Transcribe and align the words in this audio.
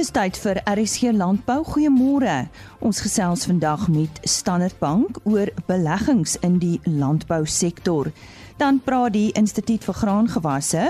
Dis 0.00 0.14
tyd 0.16 0.38
vir 0.40 0.56
RSG 0.64 1.10
Landbou. 1.12 1.58
Goeiemôre. 1.74 2.46
Ons 2.80 3.02
gesels 3.04 3.42
vandag 3.44 3.82
met 3.92 4.20
Standard 4.24 4.78
Bank 4.80 5.18
oor 5.28 5.50
beleggings 5.68 6.38
in 6.40 6.56
die 6.56 6.78
landbousektor. 6.88 8.08
Dan 8.56 8.78
praat 8.80 9.12
die 9.12 9.26
Instituut 9.36 9.84
vir 9.84 9.98
Graangewasse 10.00 10.86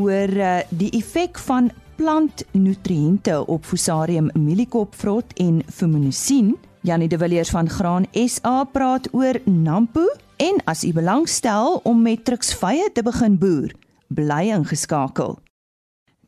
oor 0.00 0.32
eh, 0.32 0.64
die 0.72 0.88
effek 0.96 1.36
van 1.44 1.68
plantnutriënte 2.00 3.42
op 3.52 3.68
Fusarium 3.68 4.32
mieliekopvrot 4.32 5.36
en 5.44 5.60
Fumonisin. 5.68 6.54
Janie 6.88 7.12
de 7.12 7.20
Villiers 7.20 7.52
van 7.52 7.68
Graan 7.68 8.08
SA 8.16 8.62
praat 8.64 9.12
oor 9.12 9.42
Nampo 9.44 10.08
en 10.40 10.64
as 10.64 10.88
u 10.88 10.96
belangstel 10.96 11.82
om 11.84 12.00
met 12.00 12.24
truksvye 12.24 12.88
te 12.96 13.04
begin 13.04 13.36
boer, 13.36 13.76
bly 14.08 14.46
ingeskakel. 14.56 15.43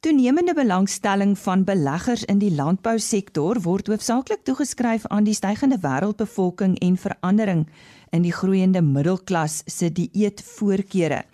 Toenemende 0.06 0.54
belangstelling 0.54 1.38
van 1.38 1.64
beleggers 1.64 2.22
in 2.30 2.38
die 2.38 2.52
landbousektor 2.54 3.58
word 3.64 3.88
hoofsaaklik 3.90 4.44
toegeskryf 4.46 5.02
aan 5.10 5.24
die 5.26 5.34
stygende 5.34 5.80
wêreldbevolking 5.82 6.76
en 6.78 6.94
verandering 6.94 7.64
in 8.14 8.22
die 8.22 8.30
groeiende 8.30 8.84
middelklas 8.86 9.64
se 9.66 9.90
dieetvoorkeure. 9.90 11.24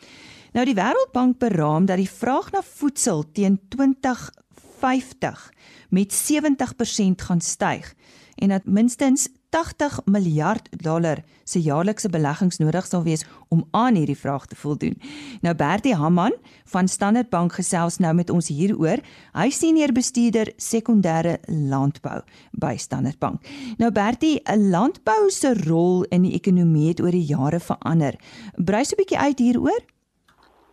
Nou 0.57 0.65
die 0.65 0.77
Wêreldbank 0.79 1.37
beraam 1.45 1.85
dat 1.85 2.01
die 2.01 2.09
vraag 2.09 2.49
na 2.57 2.65
voedsel 2.65 3.21
teen 3.37 3.61
2050 3.77 5.45
met 5.93 6.17
70% 6.33 7.29
gaan 7.29 7.45
styg 7.45 7.93
en 8.41 8.57
dat 8.57 8.65
minstens 8.65 9.29
80 9.53 9.99
miljard 10.09 10.69
dollar 10.83 11.21
se 11.45 11.61
jaarlikse 11.61 12.09
beleggings 12.09 12.57
nodig 12.63 12.87
sal 12.89 13.03
wees 13.05 13.25
om 13.53 13.67
aan 13.77 13.99
hierdie 14.01 14.17
vraag 14.17 14.47
te 14.49 14.57
voldoen. 14.57 14.97
Nou 15.45 15.53
Bertie 15.55 15.93
Hamman 15.95 16.33
van 16.73 16.89
Standard 16.89 17.29
Bank 17.29 17.53
gesels 17.59 17.99
nou 18.01 18.15
met 18.17 18.31
ons 18.33 18.49
hieroor. 18.49 19.03
Hy 19.37 19.51
senior 19.53 19.93
bestuurder 19.93 20.55
sekondêre 20.57 21.37
landbou 21.49 22.23
by 22.65 22.79
Standard 22.81 23.21
Bank. 23.21 23.45
Nou 23.77 23.93
Bertie, 23.93 24.41
'n 24.49 24.71
landbou 24.71 25.29
se 25.29 25.53
rol 25.69 26.05
in 26.09 26.23
die 26.23 26.35
ekonomie 26.35 26.89
het 26.89 27.01
oor 27.01 27.13
die 27.13 27.29
jare 27.37 27.61
verander. 27.61 28.17
Brei 28.57 28.85
so 28.85 28.97
'n 28.97 29.05
bietjie 29.05 29.19
uit 29.19 29.39
hieroor? 29.39 29.83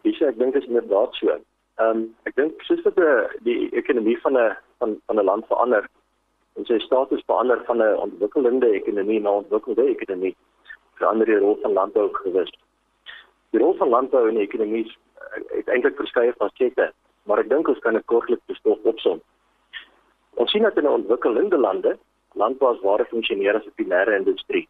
Dis 0.04 0.22
ek 0.22 0.38
dink 0.38 0.54
dit 0.54 0.64
is 0.64 0.70
inderdaad 0.70 1.14
so. 1.14 1.28
Ehm 1.28 1.98
um, 1.98 2.16
ek 2.24 2.36
dink 2.36 2.62
soos 2.62 2.82
wat 2.84 2.96
die, 2.96 3.44
die 3.44 3.70
ekonomie 3.76 4.20
van 4.22 4.38
'n 4.38 4.56
van 4.80 4.98
van 5.06 5.20
'n 5.20 5.26
land 5.26 5.46
verander, 5.48 5.90
en 6.60 6.66
sy 6.68 6.78
status 6.84 7.24
verander 7.26 7.62
van 7.68 7.82
'n 7.82 8.00
ontwikkelende 8.06 8.70
ekonomie 8.80 9.20
na 9.20 9.30
'n 9.30 9.42
ontwikkelde 9.44 9.86
ekonomie 9.96 10.36
verander 11.00 11.26
die 11.26 11.40
rol 11.40 11.58
van 11.62 11.74
landbou 11.74 12.10
gewis. 12.14 12.52
Die 13.52 13.62
rol 13.62 13.74
van 13.74 13.90
landbou 13.90 14.28
in 14.30 14.36
die 14.36 14.48
ekonomie 14.48 14.86
het 15.56 15.68
eintlik 15.68 15.96
verskeie 15.96 16.34
fasette, 16.34 16.92
maar 17.24 17.40
ek 17.40 17.50
dink 17.50 17.68
ons 17.68 17.80
kan 17.80 17.94
dit 17.94 18.06
kortliks 18.06 18.46
bestof 18.52 18.80
opsom. 18.84 19.22
Ons 20.36 20.52
sien 20.52 20.64
dat 20.64 20.78
in 20.78 20.88
ontwikkelende 20.88 21.58
lande 21.58 21.98
landbou 22.34 22.74
as 22.74 22.82
ware 22.82 23.06
funksioneer 23.06 23.56
as 23.56 23.66
'n 23.66 23.78
primêre 23.80 24.16
industrie, 24.18 24.68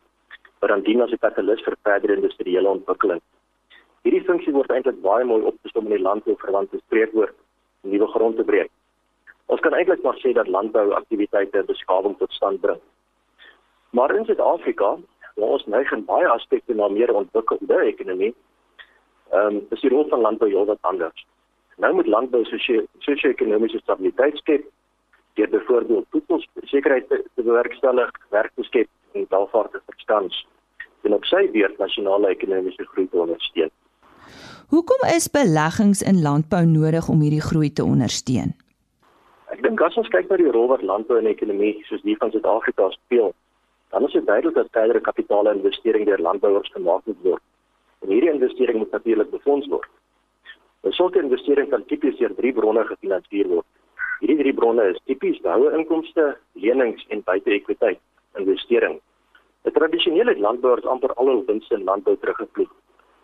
wat 0.59 0.69
dan 0.69 0.81
dien 0.81 1.01
as 1.01 1.11
'n 1.11 1.17
katalis 1.25 1.63
vir 1.63 1.75
verdere 1.83 2.15
industriële 2.15 2.69
ontwikkeling. 2.69 3.21
Hierdie 4.03 4.25
funksie 4.25 4.53
word 4.53 4.71
eintlik 4.71 5.01
baie 5.01 5.25
mooi 5.25 5.41
opgesom 5.43 5.85
in 5.85 5.97
die 5.97 6.07
landbou 6.07 6.35
verwante 6.37 6.77
spreekwoord 6.77 7.35
nuwe 7.81 8.07
grond 8.07 8.35
te 8.35 8.43
breek. 8.43 8.71
Ons 9.49 9.61
kan 9.65 9.73
eintlik 9.73 10.03
maar 10.05 10.17
sê 10.21 10.31
dat 10.37 10.47
landbouaktiwiteite 10.47 11.63
beskawing 11.65 12.17
tot 12.17 12.33
stand 12.37 12.61
bring. 12.61 12.81
Maar 13.97 14.15
in 14.15 14.25
Suid-Afrika, 14.25 14.97
waar 15.35 15.55
ons 15.57 15.65
neig 15.65 15.91
in 15.95 16.05
baie 16.05 16.27
aspekte 16.29 16.75
na 16.77 16.87
meer 16.93 17.13
ontwikkelde 17.13 17.79
ekonomie, 17.93 18.33
ehm 19.33 19.55
um, 19.55 19.57
is 19.73 19.81
die 19.81 19.89
rol 19.93 20.05
van 20.13 20.21
landbou 20.25 20.49
heelwat 20.49 20.81
anders. 20.91 21.25
Nou 21.81 21.93
moet 21.95 22.07
landbou 22.07 22.43
sosio-ekonomiese 22.45 23.81
stabiliteit 23.81 24.37
skep 24.37 24.69
deur 25.33 25.49
byvoorbeeld 25.49 26.07
voedselsekerheid 26.11 27.09
te, 27.09 27.23
te 27.35 27.43
bewerkstellig, 27.43 28.09
werk 28.29 28.51
te 28.55 28.63
skep 28.63 28.89
en 29.13 29.25
welvaart 29.29 29.71
te 29.71 29.81
verstans 29.85 30.45
en 31.07 31.13
op 31.15 31.25
sy 31.25 31.45
beurt 31.53 31.77
nasionale 31.79 32.33
ekonomiese 32.35 32.85
groei 32.91 33.07
te 33.09 33.21
ondersteun. 33.25 33.71
Hoekom 34.69 35.05
is 35.15 35.29
beleggings 35.31 36.01
in 36.01 36.21
landbou 36.21 36.65
nodig 36.65 37.07
om 37.09 37.21
hierdie 37.25 37.45
groei 37.45 37.71
te 37.73 37.85
ondersteun? 37.85 38.51
Ek 39.49 39.61
dink 39.65 39.81
as 39.81 39.95
ons 39.97 40.09
kyk 40.13 40.27
na 40.29 40.37
die 40.37 40.51
rol 40.53 40.67
wat 40.69 40.83
landbou 40.85 41.15
in 41.17 41.25
die 41.25 41.33
ekonomie 41.33 41.79
soos 41.87 42.03
die 42.05 42.13
van 42.21 42.29
Suid-Afrika 42.29 42.85
speel, 42.93 43.31
dan 43.89 44.03
is 44.05 44.13
dit 44.13 44.27
duidelik 44.27 44.57
dat 44.59 44.67
verdere 44.77 45.01
kapitaalinvestering 45.01 46.05
deur 46.05 46.21
landbouers 46.21 46.69
gemaak 46.75 47.07
moet 47.09 47.23
word. 47.23 47.43
En 48.05 48.13
hierdie 48.13 48.29
investering 48.29 48.77
moet 48.77 48.93
natuurlik 48.93 49.31
befonds 49.31 49.65
word. 49.73 49.89
'n 50.85 50.93
Sulke 50.93 51.23
investering 51.23 51.69
kan 51.69 51.85
tipies 51.85 52.19
deur 52.19 52.35
drie 52.35 52.53
bronne 52.53 52.83
gefinansier 52.91 53.49
word. 53.49 53.65
Hierdie 54.19 54.37
drie 54.43 54.53
bronne 54.53 54.85
is 54.93 55.01
tipies 55.09 55.41
houe 55.43 55.73
inkomste, 55.79 56.37
lenings 56.53 57.05
en 57.09 57.25
buite-ekwiteit 57.25 57.99
investering. 58.37 58.99
Die 59.65 59.73
tradisionele 59.73 60.37
landbouers 60.37 60.85
amper 60.85 61.13
al 61.13 61.33
hul 61.33 61.43
winste 61.49 61.73
in 61.75 61.89
landbou 61.89 62.15
teruggevloei. 62.17 62.69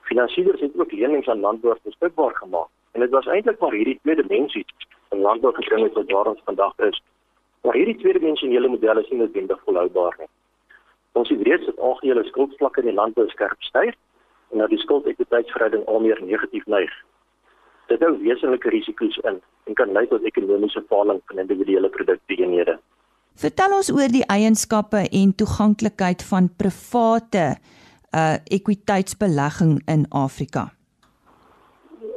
Finansierers 0.10 0.62
het 0.62 0.80
ook 0.80 0.92
lenings 0.92 1.30
aan 1.30 1.46
landbouers 1.46 1.86
beskikbaar 1.86 2.34
gemaak 2.42 2.70
en 2.96 3.02
dit 3.02 3.10
was 3.10 3.28
eintlik 3.28 3.60
maar 3.60 3.78
hierdie 3.78 4.00
twee 4.02 4.16
dimensies 4.16 4.85
in 5.12 5.22
landbou 5.22 5.54
gebring 5.54 5.84
het 5.84 5.94
wat 5.94 6.08
daar 6.08 6.32
ons 6.34 6.42
vandag 6.46 6.78
is. 6.78 7.02
Maar 7.62 7.74
hierdie 7.74 7.98
tweedimensionele 7.98 8.68
modelle 8.68 9.02
is 9.02 9.10
nie 9.10 9.20
noodwendig 9.20 9.62
volhoubaar 9.66 10.16
nie. 10.20 10.30
Ons 11.12 11.30
het 11.30 11.42
reeds 11.48 11.66
dat 11.66 11.80
algehele 11.80 12.24
skuldvlakke 12.24 12.84
in 12.84 12.92
die 12.92 12.98
landbou 12.98 13.28
skerp 13.30 13.62
styg 13.64 13.96
en 14.52 14.58
dat 14.62 14.70
die 14.70 14.80
skuld-ekwiteitsverhouding 14.80 15.86
al 15.86 16.00
meer 16.00 16.20
negatief 16.24 16.66
neig. 16.66 16.92
Dit 17.88 18.02
hou 18.02 18.12
wesenlike 18.22 18.70
risiko's 18.70 19.18
in 19.24 19.42
en 19.66 19.74
kan 19.74 19.92
lei 19.92 20.06
tot 20.08 20.26
ekonomiese 20.26 20.84
faling 20.90 21.22
van 21.26 21.42
individuele 21.42 21.90
produktieenhede. 21.90 22.78
Vertel 23.36 23.74
ons 23.76 23.90
oor 23.92 24.12
die 24.14 24.26
eienskappe 24.32 25.08
en 25.12 25.34
toeganklikheid 25.36 26.24
van 26.24 26.50
private 26.58 27.56
uh 28.16 28.38
ekwiteitsbelegging 28.48 29.82
in 29.92 30.06
Afrika. 30.10 30.70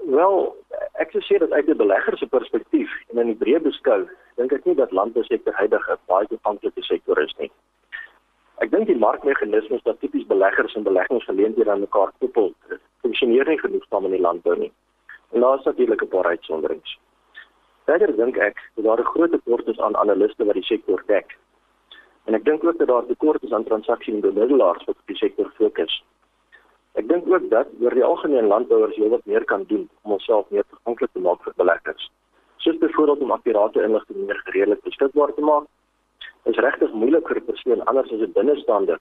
Wel, 0.06 0.57
ek 0.98 1.12
sou 1.14 1.22
sê 1.22 1.38
dat 1.38 1.52
uit 1.52 1.68
'n 1.68 1.76
belegger 1.76 2.18
se 2.18 2.26
perspektief 2.26 2.90
en 3.10 3.18
in 3.18 3.26
die 3.32 3.40
breë 3.42 3.62
beskou, 3.62 4.08
dink 4.36 4.52
ek 4.52 4.64
nie 4.64 4.74
dat 4.74 4.92
landbousektor 4.92 5.54
huidig 5.54 5.88
'n 5.88 5.98
baie 6.06 6.26
toepanklike 6.26 6.82
sektor 6.82 7.20
is 7.22 7.34
nie. 7.38 7.50
Ek 8.58 8.70
dink 8.70 8.86
die 8.86 8.98
markmeganismes 8.98 9.82
wat 9.82 10.00
tipies 10.00 10.26
beleggers 10.26 10.74
en 10.74 10.82
beleggingsgeleenthede 10.82 11.70
aan 11.70 11.80
mekaar 11.86 12.12
koppel, 12.18 12.54
funksioneer 13.02 13.46
nie 13.48 13.58
genoegsaam 13.58 14.04
in 14.04 14.10
die 14.10 14.20
landbou 14.20 14.56
nie. 14.56 14.72
En 15.32 15.40
daar 15.40 15.58
is 15.58 15.64
natuurlik 15.64 16.02
'n 16.02 16.08
paar 16.08 16.26
uitsonderings. 16.26 16.98
Verder 17.84 18.16
dink 18.16 18.36
ek 18.36 18.56
dat 18.74 18.84
daar 18.84 19.00
'n 19.00 19.10
groot 19.12 19.30
tekort 19.30 19.66
is 19.68 19.78
aan 19.78 19.96
analiste 19.96 20.44
wat 20.44 20.54
die 20.54 20.62
sektor 20.72 21.02
dek. 21.06 21.38
En 22.24 22.34
ek 22.34 22.44
dink 22.44 22.64
ook 22.64 22.78
dat 22.78 22.88
daar 22.88 23.06
tekort 23.06 23.42
is 23.42 23.52
aan 23.52 23.64
transaksiebemiddelaars 23.64 24.84
wat 24.84 24.96
op 24.96 25.06
die 25.06 25.16
sektor 25.16 25.50
fokus. 25.54 26.04
Ek 26.98 27.06
dink 27.06 27.28
ook 27.30 27.50
dat 27.50 27.68
oor 27.80 27.94
die 27.94 28.04
algemeen 28.04 28.48
landbouers 28.50 28.96
heelwat 28.98 29.26
meer 29.30 29.44
kan 29.44 29.64
doen 29.70 29.84
om 30.02 30.16
onsself 30.16 30.48
meer 30.50 30.64
toeganklik 30.70 31.12
te 31.14 31.20
maak 31.22 31.42
vir 31.46 31.54
beleggers. 31.60 32.08
Soos 32.64 32.78
byvoorbeeld 32.78 33.20
om 33.22 33.34
akkurate 33.36 33.82
inligting 33.86 34.24
meer 34.26 34.40
gereedelik 34.46 34.82
beskikbaar 34.82 35.34
te 35.34 35.44
maak. 35.46 35.68
Dit 36.42 36.56
is 36.56 36.62
regtig 36.64 36.92
moeilik 36.92 37.28
vir 37.28 37.38
'n 37.38 37.44
persoon 37.50 37.84
anders 37.84 38.12
as 38.12 38.24
'n 38.26 38.32
binnestander 38.38 38.98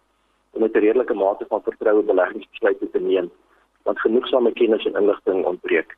om 0.54 0.62
met 0.62 0.76
'n 0.76 0.86
redelike 0.86 1.14
mate 1.14 1.46
van 1.50 1.64
vertroue 1.70 2.04
beleggingsbesluite 2.04 2.92
te 2.92 3.00
neem, 3.00 3.32
want 3.84 4.00
genoegsame 4.00 4.54
kennis 4.54 4.86
en 4.86 5.00
inligting 5.02 5.46
ontbreek. 5.46 5.98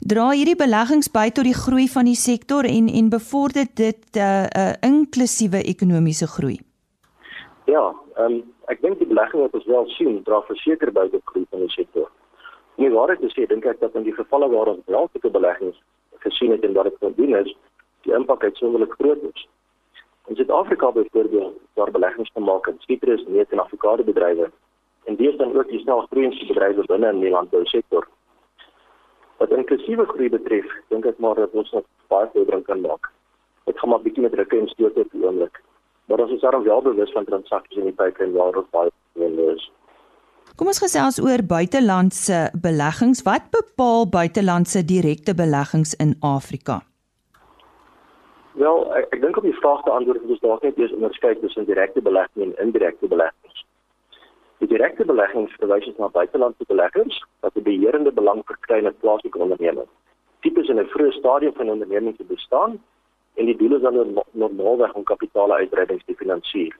Dra 0.00 0.30
hierdie 0.30 0.56
beleggings 0.56 1.10
by 1.10 1.30
tot 1.30 1.44
die 1.44 1.60
groei 1.64 1.88
van 1.88 2.04
die 2.04 2.14
sektor 2.14 2.64
en 2.64 2.88
en 2.88 3.08
bevorder 3.08 3.66
dit 3.74 4.16
'n 4.16 4.18
uh, 4.18 4.46
uh, 4.56 4.72
inklusiewe 4.80 5.62
ekonomiese 5.62 6.26
groei. 6.26 6.67
Ja, 7.68 7.94
ehm 8.16 8.32
um, 8.32 8.36
ek 8.72 8.78
dink 8.80 8.96
die 8.96 9.06
belegging 9.08 9.42
wat 9.42 9.56
ons 9.58 9.66
wel 9.68 9.88
sien, 9.92 10.22
dra 10.24 10.38
verseker 10.46 10.88
by 10.98 11.02
tot 11.12 11.24
groei 11.28 11.42
van 11.50 11.66
die 11.66 11.74
sektor. 11.74 12.06
En 12.78 12.86
die 12.86 12.94
waarheid 12.94 13.26
is, 13.28 13.36
dink 13.50 13.66
ek 13.68 13.82
dat 13.82 13.98
in 13.98 14.06
die 14.06 14.14
gevalle 14.16 14.48
waar 14.48 14.70
ons 14.72 14.86
wel 14.94 15.08
sulke 15.12 15.30
beleggings 15.34 15.76
gesien 16.24 16.54
het 16.54 16.64
en 16.64 16.72
wat 16.78 16.88
dit 16.88 16.96
kon 17.02 17.12
doen 17.18 17.36
is, 17.36 17.50
die 18.08 18.14
impak 18.16 18.46
uitsonderlik 18.48 18.96
groot 18.96 19.26
is. 19.28 19.44
In 20.32 20.40
Suid-Afrika 20.40 20.90
byvoorbeeld, 20.96 21.60
waar 21.76 21.92
beleggings 21.98 22.32
gemaak 22.38 22.72
het, 22.72 22.80
sitrus, 22.88 23.26
neut 23.28 23.52
en 23.52 23.60
avokado 23.66 24.08
bedrywe 24.08 24.48
en 25.04 25.20
dis 25.20 25.36
dan 25.36 25.52
ook 25.52 25.68
die 25.68 25.84
snel 25.84 26.06
groeiende 26.08 26.48
bedrywe 26.48 26.88
binne 26.88 27.12
in 27.12 27.20
die 27.20 27.36
landbousektor. 27.36 28.08
Wat 29.44 29.52
inklusiewe 29.60 30.08
groei 30.14 30.32
betref, 30.32 30.72
dink 30.88 31.04
ek 31.04 31.20
maar 31.20 31.36
dat 31.44 31.52
ons 31.52 31.76
nog 31.76 31.84
baie 32.08 32.32
vordering 32.32 32.64
kan 32.64 32.80
maak. 32.80 33.12
Dit 33.68 33.76
gaan 33.78 33.92
maar 33.92 34.04
bietjie 34.08 34.24
met 34.24 34.40
rukke 34.40 34.56
en 34.56 34.72
stoot 34.72 34.96
op 34.96 35.12
die 35.12 35.26
oomblik 35.28 35.60
maar 36.08 36.24
ons 36.24 36.32
is 36.32 36.40
daarom 36.40 36.64
wel 36.64 36.82
bewus 36.82 37.12
van 37.12 37.24
transaksies 37.24 37.78
in 37.78 37.90
die 37.90 37.98
pipeline 38.00 38.32
waar 38.32 38.56
ons 38.56 38.70
baie 38.70 38.90
gewende 39.12 39.52
is. 39.54 39.70
Kom 40.58 40.66
ons 40.66 40.80
gesels 40.82 41.20
oor 41.22 41.42
buitelandse 41.46 42.38
beleggings. 42.62 43.22
Wat 43.22 43.50
bepaal 43.54 44.08
buitelandse 44.10 44.82
direkte 44.84 45.34
beleggings 45.34 45.94
in 46.02 46.16
Afrika? 46.20 46.80
Wel, 48.58 48.80
ek, 48.98 49.12
ek 49.14 49.20
dink 49.22 49.36
om 49.38 49.46
die 49.46 49.58
vraag 49.60 49.84
te 49.86 49.92
antwoord, 49.94 50.24
moet 50.24 50.34
ons 50.34 50.42
dalk 50.42 50.64
net 50.66 50.80
eers 50.82 50.94
onderskei 50.96 51.36
tussen 51.38 51.68
direkte 51.68 52.02
belegging 52.02 52.48
en 52.48 52.56
indirekte 52.64 53.06
beleggings. 53.06 53.62
Die 54.58 54.66
direkte 54.72 55.06
beleggings 55.06 55.54
verwys 55.60 55.86
na 56.00 56.10
buitelandse 56.10 56.66
beleggers 56.66 57.20
wat 57.46 57.54
'n 57.54 57.62
beheerende 57.62 58.10
belang 58.12 58.42
verkry 58.50 58.80
in 58.82 58.90
'n 58.90 58.98
plaaslike 59.04 59.38
onderneming. 59.38 59.86
Tipes 60.42 60.68
in 60.68 60.80
'n 60.80 60.90
vroeë 60.90 61.12
stadium 61.20 61.54
van 61.54 61.66
'n 61.66 61.76
onderneming 61.76 62.16
se 62.16 62.24
bestaan 62.24 62.80
en 63.38 63.46
die 63.46 63.56
doel 63.56 63.76
is 63.76 63.82
dan 63.82 64.22
normaalweg 64.30 64.92
om 64.98 65.04
kapitaaluitbreidings 65.06 66.04
te 66.04 66.14
finansier. 66.18 66.74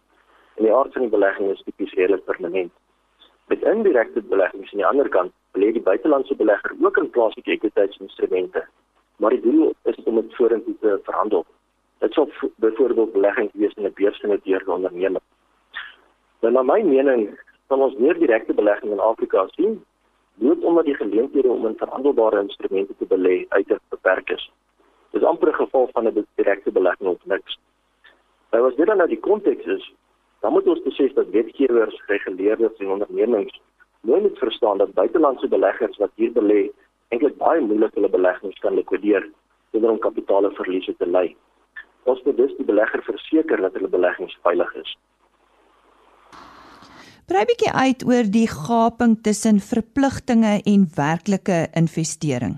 En 0.56 0.66
die 0.66 0.74
aard 0.74 0.92
van 0.92 1.04
die 1.06 1.10
belegging 1.10 1.50
is 1.52 1.62
tipies 1.64 1.94
redelik 1.94 2.24
permanent. 2.24 2.72
Met 3.46 3.62
indirekte 3.62 4.22
beleggings 4.22 4.72
aan 4.72 4.82
die 4.82 4.86
ander 4.86 5.08
kant, 5.08 5.32
belê 5.56 5.70
die 5.72 5.82
buitelandse 5.82 6.34
belegger 6.36 6.74
ook 6.82 6.98
in 6.98 7.10
plaaslike 7.10 7.54
ekwiteitsinstrumente, 7.54 8.64
maar 9.16 9.36
die 9.36 9.44
doel 9.46 9.72
is 9.90 10.02
om 10.04 10.18
dit 10.20 10.34
vorentoe 10.34 10.74
te 10.80 10.98
verhandel. 11.06 11.46
Dit 12.02 12.12
sou 12.12 12.26
byvoorbeeld 12.56 13.12
belegging 13.12 13.50
wees 13.54 13.74
in 13.74 13.86
'n 13.86 13.94
beursgenoteerde 13.94 14.72
onderneming. 14.72 15.24
Nou 16.40 16.52
na 16.52 16.62
my 16.62 16.82
mening, 16.82 17.38
kan 17.66 17.80
ons 17.82 17.96
meer 17.98 18.18
direkte 18.18 18.54
belegging 18.54 18.92
in 18.92 19.00
Afrika 19.00 19.46
sien, 19.48 19.84
bloot 20.34 20.64
omdat 20.64 20.84
die 20.84 20.94
geleenthede 20.94 21.48
om 21.48 21.66
in 21.66 21.76
verhandelbare 21.76 22.40
instrumente 22.40 22.94
te 22.98 23.06
belê 23.06 23.44
uiters 23.48 23.80
beperk 23.88 24.30
is. 24.30 24.50
Dis 25.10 25.22
amper 25.22 25.48
'n 25.48 25.60
geval 25.64 25.88
van 25.92 26.06
'n 26.06 26.26
direkte 26.34 26.70
belegging 26.72 27.08
of 27.08 27.24
niks. 27.24 27.58
Nou 28.50 28.68
as 28.68 28.76
dit 28.76 28.86
dan 28.86 28.96
nou 28.96 29.08
die 29.08 29.20
konteks 29.20 29.64
is, 29.64 29.94
dan 30.40 30.52
moet 30.52 30.66
ons 30.66 30.82
besef 30.82 31.12
dat 31.12 31.30
wetgewers, 31.30 32.02
reguleerders 32.06 32.78
en 32.78 32.90
ondernemings 32.90 33.60
nou 34.00 34.20
moet 34.20 34.38
verstaan 34.38 34.78
dat 34.78 34.92
buitelandse 34.92 35.48
beleggers 35.48 35.96
wat 35.96 36.10
hier 36.14 36.32
belê 36.32 36.70
eintlik 37.08 37.36
baie 37.36 37.60
moeilik 37.60 37.94
hulle 37.94 38.08
beleggings 38.08 38.58
kan 38.58 38.74
likwideer 38.74 39.26
sonder 39.72 39.90
om 39.90 39.98
kapitaalverliese 39.98 40.94
te 40.96 41.06
ly. 41.06 41.36
Ons 42.08 42.22
moet 42.24 42.36
dus 42.36 42.54
die 42.56 42.64
belegger 42.68 43.02
verseker 43.02 43.60
dat 43.60 43.74
hulle 43.76 43.90
beleggings 43.92 44.38
veilig 44.42 44.74
is. 44.74 44.94
Brei 47.28 47.44
bietjie 47.44 47.72
uit 47.72 48.04
oor 48.08 48.30
die 48.32 48.46
gaping 48.48 49.18
tussen 49.22 49.60
verpligtinge 49.60 50.54
en 50.64 50.86
werklike 50.96 51.66
investering. 51.76 52.56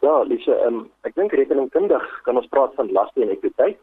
Ja, 0.00 0.22
Lise, 0.22 0.54
um, 0.62 0.84
ek 1.02 1.16
dink 1.18 1.32
rekeningkundig 1.34 2.04
kan 2.22 2.36
ons 2.38 2.46
praat 2.52 2.74
van 2.78 2.90
laste 2.94 3.22
en 3.24 3.32
ekwiteit. 3.34 3.80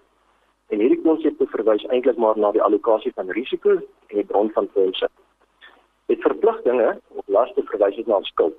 En 0.71 0.79
hierdie 0.79 1.01
konsepte 1.03 1.45
verwys 1.51 1.83
eintlik 1.91 2.17
maar 2.17 2.39
na 2.39 2.53
die 2.55 2.63
allocasie 2.63 3.11
van 3.17 3.33
risiko 3.35 3.75
en 3.75 4.15
die 4.21 4.25
bron 4.29 4.47
van 4.55 4.69
fondse. 4.73 5.09
Dit 6.07 6.23
verpligtinge 6.23 6.95
of 7.19 7.27
laste 7.27 7.65
verwys 7.67 7.99
na 8.07 8.21
skuld. 8.29 8.55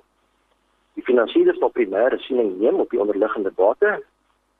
Die 0.99 1.05
finansiëerders 1.09 1.57
sal 1.57 1.73
primêre 1.73 2.21
siening 2.27 2.53
neem 2.61 2.77
op 2.83 2.93
die 2.93 3.01
onderliggende 3.01 3.51
bate 3.57 3.97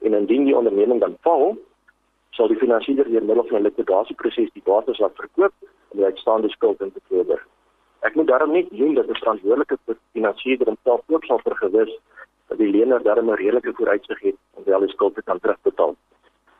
en 0.01 0.17
indien 0.17 0.49
die 0.49 0.57
onderneming 0.57 0.99
dan 1.05 1.15
val, 1.21 1.53
sal 2.33 2.49
die 2.49 2.59
finansiëerder 2.61 3.13
deur 3.13 3.29
middel 3.29 3.45
van 3.45 3.61
'n 3.61 3.69
likwidasieproses 3.69 4.51
die 4.57 4.65
bates 4.65 4.99
laat 4.99 5.15
verkoop 5.21 5.53
en 5.91 6.01
die 6.01 6.05
uitstaande 6.05 6.49
skuld 6.49 6.81
in 6.81 6.91
te 6.91 7.01
verkoop. 7.07 7.45
Ek 8.01 8.15
moet 8.15 8.27
daarom 8.27 8.51
net 8.51 8.69
doen 8.69 8.93
dat 8.93 9.07
'n 9.07 9.21
verantwoordelike 9.21 9.77
finansiëerder 10.11 10.67
homself 10.67 11.01
ook 11.07 11.23
sal 11.25 11.39
vergewis 11.39 11.93
dat 12.47 12.57
die 12.57 12.71
lener 12.71 13.03
daarmee 13.03 13.35
'n 13.35 13.43
redelike 13.43 13.73
vooruitsig 13.73 14.19
het 14.21 14.35
om 14.53 14.63
wel 14.63 14.79
die 14.79 14.89
skuld 14.89 15.15
te 15.15 15.23
kan 15.23 15.39
terugbetaal. 15.39 15.95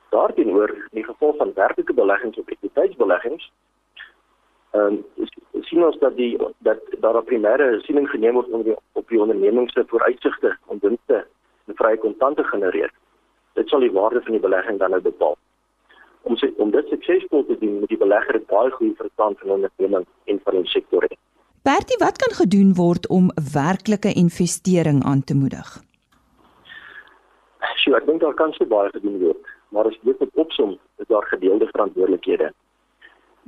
Daarteenoor, 0.09 0.69
in 0.69 0.99
die 0.99 1.03
geval 1.03 1.33
van 1.37 1.53
werklike 1.53 1.93
beleggings 1.93 2.37
of 2.37 2.47
ekwiteitsbeleggings, 2.47 3.51
ehm 4.71 5.03
um, 5.15 5.27
sien 5.61 5.85
ons 5.85 5.99
dat 5.99 6.15
die 6.15 6.37
dat 6.57 6.79
daar 6.99 7.17
'n 7.17 7.25
primêre 7.25 7.79
siening 7.81 8.09
geneem 8.09 8.33
word 8.33 8.49
om 8.49 8.63
die, 8.63 8.75
op 8.91 9.07
die 9.07 9.19
onderneming 9.19 9.71
se 9.71 9.83
vooruitsigte 9.87 10.57
om 10.65 10.77
winste 10.81 11.27
en 11.65 11.75
vrye 11.75 11.97
kontante 11.97 12.43
genereer 12.43 12.91
dit 13.57 13.69
sal 13.69 13.83
die 13.83 13.91
waarde 13.91 14.21
van 14.21 14.37
die 14.37 14.43
belegging 14.43 14.79
dan 14.79 14.93
nou 14.93 15.01
bepaal. 15.01 15.37
Om 16.29 16.37
sy, 16.37 16.51
om 16.61 16.71
dit 16.71 16.91
suksesvol 16.93 17.45
te 17.47 17.57
doen, 17.61 17.79
moet 17.81 17.93
die 17.93 18.01
belegger 18.01 18.39
baie 18.51 18.71
goeie 18.75 18.93
verstand 18.99 19.39
van 19.41 19.55
onderneming 19.57 20.05
en 20.31 20.41
van 20.43 20.59
die 20.59 20.73
sektor 20.73 21.07
hê. 21.07 21.17
Bertie, 21.67 21.97
wat 21.99 22.15
kan 22.15 22.31
gedoen 22.31 22.69
word 22.75 23.07
om 23.07 23.25
werklike 23.53 24.11
investering 24.13 25.03
aan 25.03 25.23
te 25.23 25.35
moedig? 25.35 25.67
So, 27.81 27.95
ek 27.97 28.05
dink 28.07 28.21
daar 28.23 28.37
kan 28.39 28.53
se 28.55 28.63
baie 28.71 28.87
gedoen 28.93 29.17
word, 29.19 29.49
maar 29.75 29.89
as 29.89 29.97
dit 30.07 30.21
opsom, 30.43 30.77
is 31.03 31.09
daar 31.11 31.27
gedeelde 31.27 31.67
verantwoordelikhede. 31.73 32.53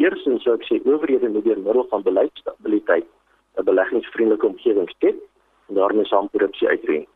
Eerstens 0.03 0.43
sou 0.43 0.57
ek 0.57 0.65
sê 0.67 0.81
owerhede 0.83 1.29
moet 1.31 1.47
deur 1.47 1.61
middel 1.63 1.87
van 1.93 2.03
beleidsstabiliteit 2.09 3.07
'n 3.07 3.67
beleggingsvriendelike 3.69 4.49
omgewing 4.51 4.89
skep 4.95 5.21
en 5.69 5.79
daarmee 5.79 6.11
saam 6.11 6.27
korrupsie 6.33 6.67
uitreen. 6.67 7.07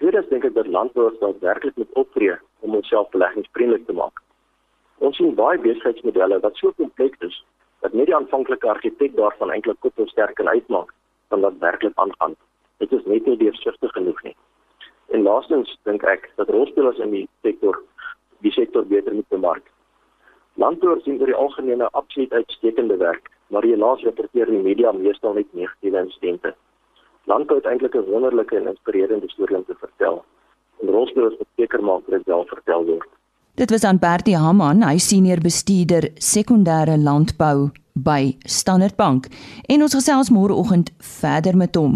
Tweedens 0.00 0.30
dink 0.32 0.48
ek 0.48 0.54
dat 0.54 0.72
landbouers 0.78 1.20
dalk 1.20 1.44
werklik 1.44 1.76
moet 1.76 1.92
optree 2.04 2.38
om 2.60 2.80
onsself 2.80 3.12
beleggingsvriendelik 3.12 3.84
te 3.86 3.98
maak. 4.00 4.24
Ons 4.98 5.16
sien 5.16 5.34
baie 5.34 5.60
besigheidsmodelle 5.60 6.40
wat 6.40 6.56
so 6.56 6.72
kompleks 6.80 7.20
is 7.20 7.44
dat 7.80 7.92
net 7.92 8.06
die 8.06 8.16
aanvanklike 8.16 8.68
argitek 8.68 9.16
daarvan 9.16 9.50
eintlik 9.50 9.80
kop 9.80 10.00
sterk 10.08 10.34
kan 10.34 10.48
uitmaak 10.48 10.92
van 11.28 11.40
wat 11.40 11.58
werklik 11.58 11.92
aangaan. 11.94 12.36
Dit 12.78 12.92
is 12.92 13.04
net 13.04 13.26
nie 13.26 13.36
deursigtig 13.36 13.92
genoeg 13.92 14.22
nie. 14.22 14.36
En 15.08 15.22
laastens 15.22 15.78
dink 15.82 16.02
ek 16.02 16.30
dat 16.36 16.50
rolspelers 16.50 16.98
in 16.98 17.10
die 17.10 17.28
sektor 17.42 17.82
die 18.44 18.52
sektor 18.52 18.84
beter 18.84 19.14
moet 19.14 19.28
bemark. 19.28 19.64
Landbouers 20.54 21.02
sien 21.04 21.20
oor 21.20 21.26
die 21.26 21.40
algemene 21.44 21.88
absoluut 21.92 22.32
uitstekende 22.32 22.96
werk, 22.96 23.30
maar 23.46 23.62
helaas 23.62 24.04
rapporteer 24.04 24.46
die 24.46 24.62
media 24.62 24.92
meestal 24.92 25.34
net 25.34 25.52
negatiewe 25.52 25.98
insidente 25.98 26.54
landbou 27.26 27.58
het 27.58 27.66
eintlik 27.66 27.94
'n 27.94 28.10
wonderlike 28.10 28.56
en 28.56 28.66
inspirerende 28.66 29.28
storie 29.28 29.56
om 29.56 29.64
te 29.64 29.74
vertel. 29.74 30.24
En 30.80 30.88
rolspelers 30.88 31.36
moet 31.38 31.54
seker 31.56 31.82
maak 31.84 32.02
dat 32.06 32.14
dit 32.18 32.26
wel 32.26 32.44
vertel 32.44 32.84
word. 32.84 33.08
Dit 33.56 33.70
was 33.70 33.84
aan 33.84 33.98
Bertie 33.98 34.36
Haman, 34.36 34.82
hy 34.84 34.98
senior 35.00 35.40
bestuurder 35.40 36.10
sekondêre 36.20 36.98
landbou 37.00 37.70
by 37.96 38.34
Standard 38.44 38.98
Bank. 38.98 39.30
En 39.64 39.80
ons 39.80 39.94
gesels 39.96 40.28
môreoggend 40.28 40.90
verder 41.00 41.56
met 41.56 41.78
hom. 41.80 41.94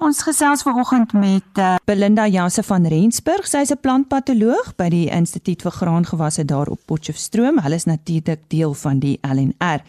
Ons 0.00 0.22
gesels 0.24 0.64
vanoggend 0.64 1.12
met 1.12 1.60
uh, 1.60 1.74
Belinda 1.84 2.24
Janse 2.32 2.64
van 2.64 2.88
Rensburg. 2.88 3.44
Sy's 3.44 3.74
'n 3.74 3.82
plantpatoloog 3.84 4.72
by 4.80 4.88
die 4.88 5.10
Instituut 5.12 5.60
vir 5.62 5.76
Graangewasse 5.76 6.46
daar 6.48 6.72
op 6.72 6.80
Potchefstroom. 6.88 7.60
Hulle 7.60 7.76
is 7.76 7.84
natuurlik 7.84 8.48
deel 8.48 8.72
van 8.74 8.98
die 8.98 9.18
LNR. 9.20 9.84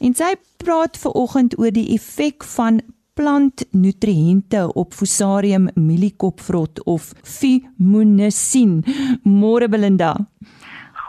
En 0.00 0.14
sy 0.14 0.32
praat 0.56 0.96
vanoggend 0.96 1.58
oor 1.58 1.70
die 1.70 1.92
effek 1.92 2.44
van 2.56 2.80
plantnutriënte 3.12 4.72
op 4.72 4.94
Fusarium 4.94 5.68
mielikopvrot 5.74 6.84
of 6.84 7.12
Fumonisin. 7.22 8.80
Môre 9.22 9.68
Belinda. 9.68 10.16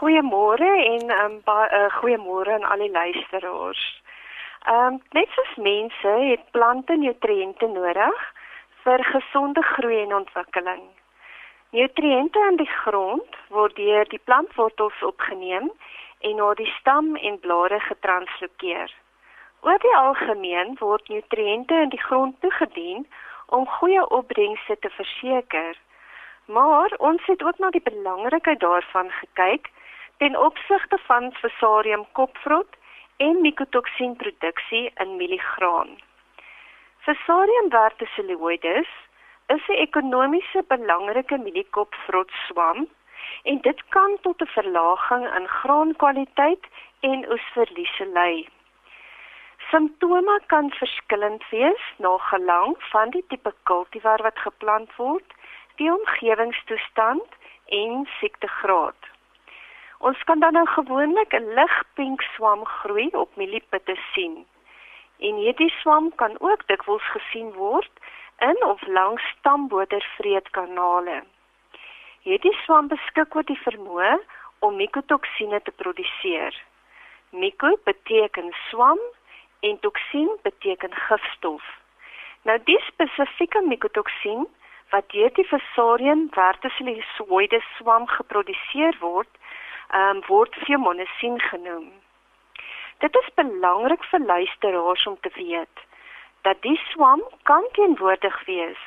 Goeiemôre 0.04 0.68
en 0.68 1.10
um, 1.10 1.36
uh, 1.48 1.88
goeiemôre 1.96 2.52
aan 2.52 2.64
al 2.68 2.82
die 2.84 2.90
luisteraars. 2.90 3.84
Ehm 4.68 4.86
um, 4.86 4.96
net 5.16 5.28
soos 5.32 5.52
mense 5.56 6.10
het 6.30 6.42
plante 6.50 6.96
nutriënte 6.96 7.66
nodig 7.72 8.24
vir 8.82 9.04
gesonde 9.04 9.62
groei 9.62 10.02
en 10.02 10.12
ontwikkeling. 10.14 10.82
Nutriënte 11.70 12.42
in 12.50 12.58
die 12.60 12.68
grond 12.82 13.38
word 13.48 13.76
deur 13.80 14.04
die 14.10 14.20
plantwortels 14.24 14.98
opgeneem 15.08 15.70
en 16.20 16.36
na 16.36 16.48
die 16.60 16.72
stam 16.74 17.08
en 17.16 17.38
blare 17.46 17.80
getranslokeer. 17.86 18.92
Oor 19.60 19.80
die 19.86 19.94
algemeen 20.00 20.76
word 20.82 21.08
nutriënte 21.14 21.78
in 21.86 21.94
die 21.96 22.02
grond 22.02 22.36
toegedien 22.44 23.08
om 23.46 23.64
goeie 23.78 24.04
opbrengste 24.18 24.76
te 24.84 24.92
verseker. 24.98 25.80
Maar 26.44 26.92
ons 26.98 27.24
het 27.32 27.42
ook 27.42 27.58
na 27.58 27.70
die 27.70 27.86
belangrikheid 27.88 28.60
daarvan 28.60 29.10
gekyk 29.22 29.72
ten 30.18 30.36
opsigte 30.36 30.98
van 31.06 31.32
Fusarium 31.32 32.04
kopvrot 32.12 32.76
en 33.16 33.40
mycotoxin 33.40 34.16
produksie 34.16 34.90
in 34.94 35.16
mieligraan. 35.16 35.96
Fusarium 37.04 37.70
verticilloides 37.70 38.90
is 39.46 39.64
'n 39.68 39.80
ekonomiese 39.86 40.62
belangrike 40.68 41.36
mieliekopvrot 41.38 42.30
swam 42.46 42.88
en 43.42 43.60
dit 43.60 43.80
kan 43.88 44.18
tot 44.20 44.40
'n 44.42 44.54
verlaging 44.56 45.24
in 45.38 45.48
graankwaliteit 45.48 46.64
en 47.00 47.30
oesverliese 47.32 48.06
lei. 48.06 48.48
Simptome 49.70 50.40
kan 50.46 50.70
verskillend 50.70 51.44
wees 51.50 51.84
na 51.96 52.16
gelang 52.18 52.76
van 52.78 53.10
die 53.10 53.24
tipe 53.28 53.52
kultivar 53.62 54.22
wat 54.22 54.38
geplant 54.38 54.96
word, 54.96 55.28
die 55.76 55.92
omgewingstoestand 55.92 57.28
en 57.66 58.08
siektegraad. 58.18 59.13
Ons 60.04 60.24
kan 60.28 60.38
dan 60.38 60.52
nou 60.52 60.66
gewoonlik 60.66 61.32
'n 61.32 61.54
lig 61.58 61.74
pink 61.94 62.22
swam 62.22 62.64
groei 62.64 63.08
op 63.12 63.36
mieliepitte 63.36 63.96
sien. 64.12 64.46
En 65.18 65.34
hierdie 65.34 65.72
swam 65.80 66.14
kan 66.14 66.34
ook 66.40 66.66
dikwels 66.66 67.06
gesien 67.14 67.52
word 67.52 67.92
in 68.38 68.64
of 68.64 68.86
langs 68.86 69.22
stambotervreetkanale. 69.38 71.22
Hierdie 72.22 72.56
swam 72.64 72.88
beskik 72.88 73.34
oor 73.34 73.44
die 73.44 73.62
vermoë 73.62 74.18
om 74.58 74.76
mikotoksine 74.76 75.62
te 75.62 75.70
produseer. 75.70 76.62
Miko 77.30 77.78
beteken 77.84 78.52
swam 78.68 78.98
en 79.60 79.78
toksien 79.80 80.30
beteken 80.42 80.94
gifstof. 80.94 81.64
Nou 82.42 82.58
die 82.64 82.80
spesifieke 82.86 83.60
mikotoksin 83.60 84.46
wat 84.90 85.08
deur 85.10 85.32
die 85.32 85.48
Fusarium 85.48 86.28
verticilloides 86.30 87.64
swam 87.76 88.06
geproduseer 88.06 88.96
word, 89.00 89.30
um, 89.94 90.22
word 90.26 90.54
fumonisin 90.66 91.40
genoem. 91.40 91.92
Dit 92.98 93.16
is 93.16 93.34
belangrik 93.34 94.04
vir 94.10 94.20
luisteraars 94.20 95.06
om 95.06 95.16
te 95.20 95.30
weet 95.34 95.84
dat 96.42 96.60
die 96.62 96.76
swam 96.90 97.22
kan 97.42 97.64
teenwoordig 97.72 98.44
wees, 98.44 98.80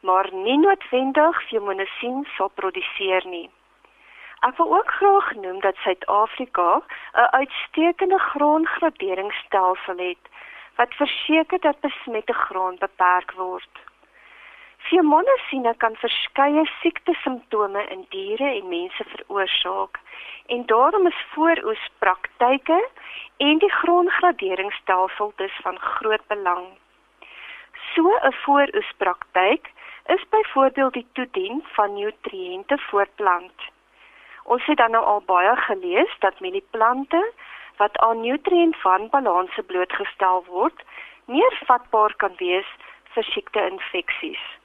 maar 0.00 0.28
nie 0.32 0.58
noodwendig 0.58 1.42
fumonisin 1.48 2.26
sal 2.36 2.48
produseer 2.54 3.26
nie. 3.26 3.48
Ek 4.46 4.56
wil 4.56 4.76
ook 4.76 4.90
graag 4.98 5.34
noem 5.34 5.60
dat 5.60 5.76
Suid-Afrika 5.84 6.82
'n 7.12 7.28
uitstekende 7.40 8.18
grondgraderingsstelsel 8.18 9.98
het 9.98 10.24
wat 10.76 10.94
verseker 10.94 11.60
dat 11.60 11.80
besmette 11.80 12.32
grond 12.32 12.78
beperk 12.78 13.32
word. 13.32 13.74
Pneumonia 14.90 15.72
kan 15.78 15.94
verskeie 16.02 16.64
siektesimptome 16.80 17.82
in 17.94 18.00
diere 18.10 18.48
en 18.56 18.68
mense 18.68 19.04
veroorsaak 19.12 20.00
en 20.54 20.64
daarom 20.66 21.06
is 21.06 21.20
vooroespraktyke 21.34 22.78
en 23.46 23.60
die 23.62 23.70
grondgraderingsstelsel 23.70 25.32
dus 25.36 25.60
van 25.62 25.78
groot 25.78 26.26
belang. 26.26 26.66
So 27.94 28.18
'n 28.18 28.34
vooroespraktyk 28.42 29.70
is 30.06 30.28
byvoorbeeld 30.28 30.92
die 30.92 31.06
toedien 31.12 31.64
van 31.78 31.94
nutriënte 31.94 32.78
vir 32.90 33.08
plant. 33.14 33.58
Ons 34.44 34.64
het 34.66 34.76
dan 34.76 34.90
nou 34.90 35.04
al 35.04 35.22
baie 35.26 35.56
gelees 35.56 36.14
dat 36.18 36.40
met 36.40 36.52
die 36.52 36.68
plante 36.70 37.32
wat 37.76 37.98
aan 37.98 38.20
nutriëntwanbalanse 38.20 39.62
blootgestel 39.62 40.44
word, 40.44 40.82
meer 41.24 41.60
vatbaar 41.66 42.14
kan 42.16 42.34
wees 42.36 42.66
vir 43.14 43.24
siekte-infeksies. 43.24 44.59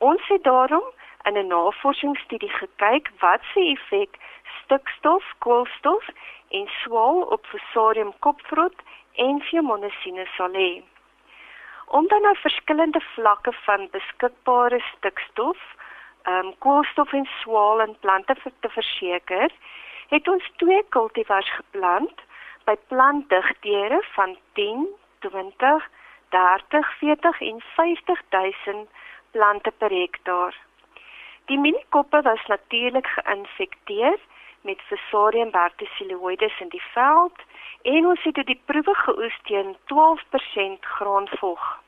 Ons 0.00 0.28
het 0.28 0.42
daarom 0.42 0.84
in 1.28 1.36
'n 1.38 1.46
navorsingsstudie 1.46 2.48
gekyk 2.48 3.10
wat 3.18 3.42
se 3.52 3.60
effek 3.60 4.16
stikstof, 4.60 5.24
koolstof 5.38 6.04
en 6.48 6.66
swaal 6.82 7.20
op 7.20 7.46
Fusarium 7.46 8.12
kopvrot 8.18 8.74
en 9.14 9.38
Pseudomonas 9.38 9.98
sal 10.36 10.52
hê. 10.52 10.82
Om 11.86 12.08
dan 12.08 12.22
nou 12.22 12.36
verskillende 12.36 13.00
vlakke 13.00 13.52
van 13.52 13.88
beskikbare 13.90 14.80
stikstof, 14.80 15.58
ehm 16.22 16.46
um, 16.46 16.58
koolstof 16.58 17.12
en 17.12 17.28
swaal 17.40 17.80
in 17.80 17.96
plante 18.00 18.34
te 18.60 18.68
verseker, 18.68 19.50
het 20.08 20.28
ons 20.28 20.50
twee 20.56 20.82
kultivars 20.88 21.50
geplant 21.50 22.20
by 22.64 22.76
plantdigtere 22.88 24.02
van 24.14 24.36
10, 24.52 24.86
20, 25.18 25.88
30, 26.28 26.98
40 26.98 27.40
en 27.40 27.60
50 27.60 28.22
000 28.30 28.88
plante 29.30 29.70
per 29.70 29.90
hektaar. 29.90 30.56
Die 31.44 31.58
minikoppe 31.58 32.22
was 32.22 32.46
natuurlik 32.46 33.06
geïnfekteer 33.06 34.18
met 34.60 34.80
Fusarium 34.80 35.50
verticilloides 35.50 36.60
in 36.60 36.68
die 36.68 36.82
veld 36.92 37.38
en 37.82 38.06
ons 38.06 38.22
het 38.22 38.42
die 38.46 38.60
proewe 38.64 38.94
geoes 38.94 39.38
teen 39.42 39.76
12% 39.92 40.90
grondvog. 40.96 41.80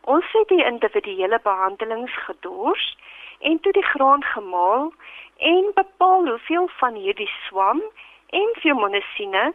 Ons 0.00 0.32
het 0.32 0.48
die 0.48 0.64
individuele 0.64 1.38
behandelings 1.42 2.16
gedors 2.26 2.96
en 3.38 3.60
toe 3.60 3.72
die 3.72 3.86
graan 3.92 4.24
gemaal 4.24 4.92
en 5.36 5.70
bepaal 5.74 6.28
hoeveel 6.28 6.68
van 6.80 6.94
hierdie 6.94 7.30
swam 7.46 7.82
en 8.26 8.50
fumoniesine 8.60 9.54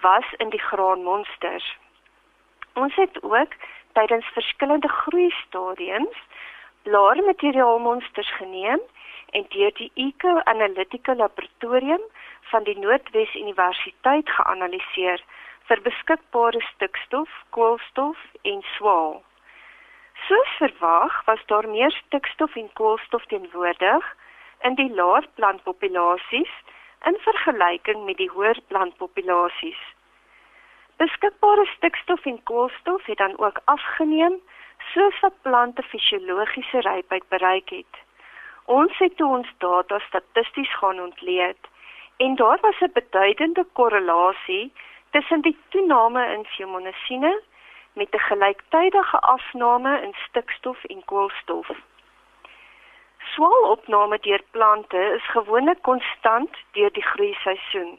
was 0.00 0.32
in 0.36 0.48
die 0.48 0.60
graanmonsters. 0.60 1.76
Ons 2.74 2.94
het 2.94 3.22
ook 3.22 3.52
tydens 3.92 4.26
verskillende 4.26 4.88
groeistadiums 6.88 7.26
blaarmateriaalmonsters 7.36 8.30
geneem 8.36 8.80
en 9.30 9.44
deur 9.48 9.72
die 9.74 9.90
Eco 9.94 10.40
Analytical 10.44 11.16
Laboratorium 11.16 12.00
van 12.50 12.64
die 12.64 12.78
Noordwes 12.78 13.34
Universiteit 13.34 14.28
geanaliseer 14.28 15.22
vir 15.68 15.82
beskikbare 15.84 16.60
stikstof, 16.72 17.28
koolstof 17.50 18.16
en 18.42 18.62
swaal. 18.76 19.22
Soos 20.28 20.54
verwag, 20.58 21.24
was 21.26 21.44
daar 21.46 21.68
meer 21.68 21.92
stikstof 21.92 22.56
en 22.56 22.72
koolstof 22.72 23.24
teenwoordig 23.26 24.04
in 24.64 24.74
die 24.74 24.90
laer 24.94 25.28
plantpopulasies 25.34 26.54
in 27.04 27.20
vergelyking 27.20 28.04
met 28.04 28.16
die 28.16 28.30
hoër 28.32 28.60
plantpopulasies. 28.72 29.80
Beskikbare 30.96 31.66
stikstof 31.76 32.24
en 32.24 32.40
koolstof 32.42 33.04
het 33.04 33.18
dan 33.18 33.38
ook 33.38 33.60
afgeneem 33.64 34.40
soos 34.92 35.20
wat 35.20 35.42
plante 35.42 35.82
fisiologiese 35.82 36.80
rypheid 36.80 37.28
bereik 37.28 37.70
het. 37.70 37.94
Ons 38.64 38.98
het 38.98 39.16
toe 39.16 39.28
ons 39.36 39.50
data 39.58 39.98
statisties 39.98 40.74
gaan 40.78 41.00
ontleed 41.00 41.68
en 42.16 42.34
daar 42.34 42.58
was 42.60 42.80
'n 42.80 42.92
beduidende 42.92 43.64
korrelasie 43.72 44.72
tussen 45.10 45.40
die 45.40 45.56
toename 45.68 46.26
in 46.34 46.44
fumoniesine 46.44 47.40
met 47.92 48.14
'n 48.14 48.26
gelyktydige 48.30 49.18
afname 49.18 50.02
in 50.02 50.14
stikstof 50.26 50.84
en 50.84 51.04
koolstof. 51.04 51.68
Swaalopname 53.18 54.18
deur 54.18 54.42
plante 54.50 55.00
is 55.16 55.30
gewoonlik 55.30 55.82
konstant 55.82 56.56
deur 56.72 56.92
die 56.92 57.02
groeiseisoen. 57.02 57.98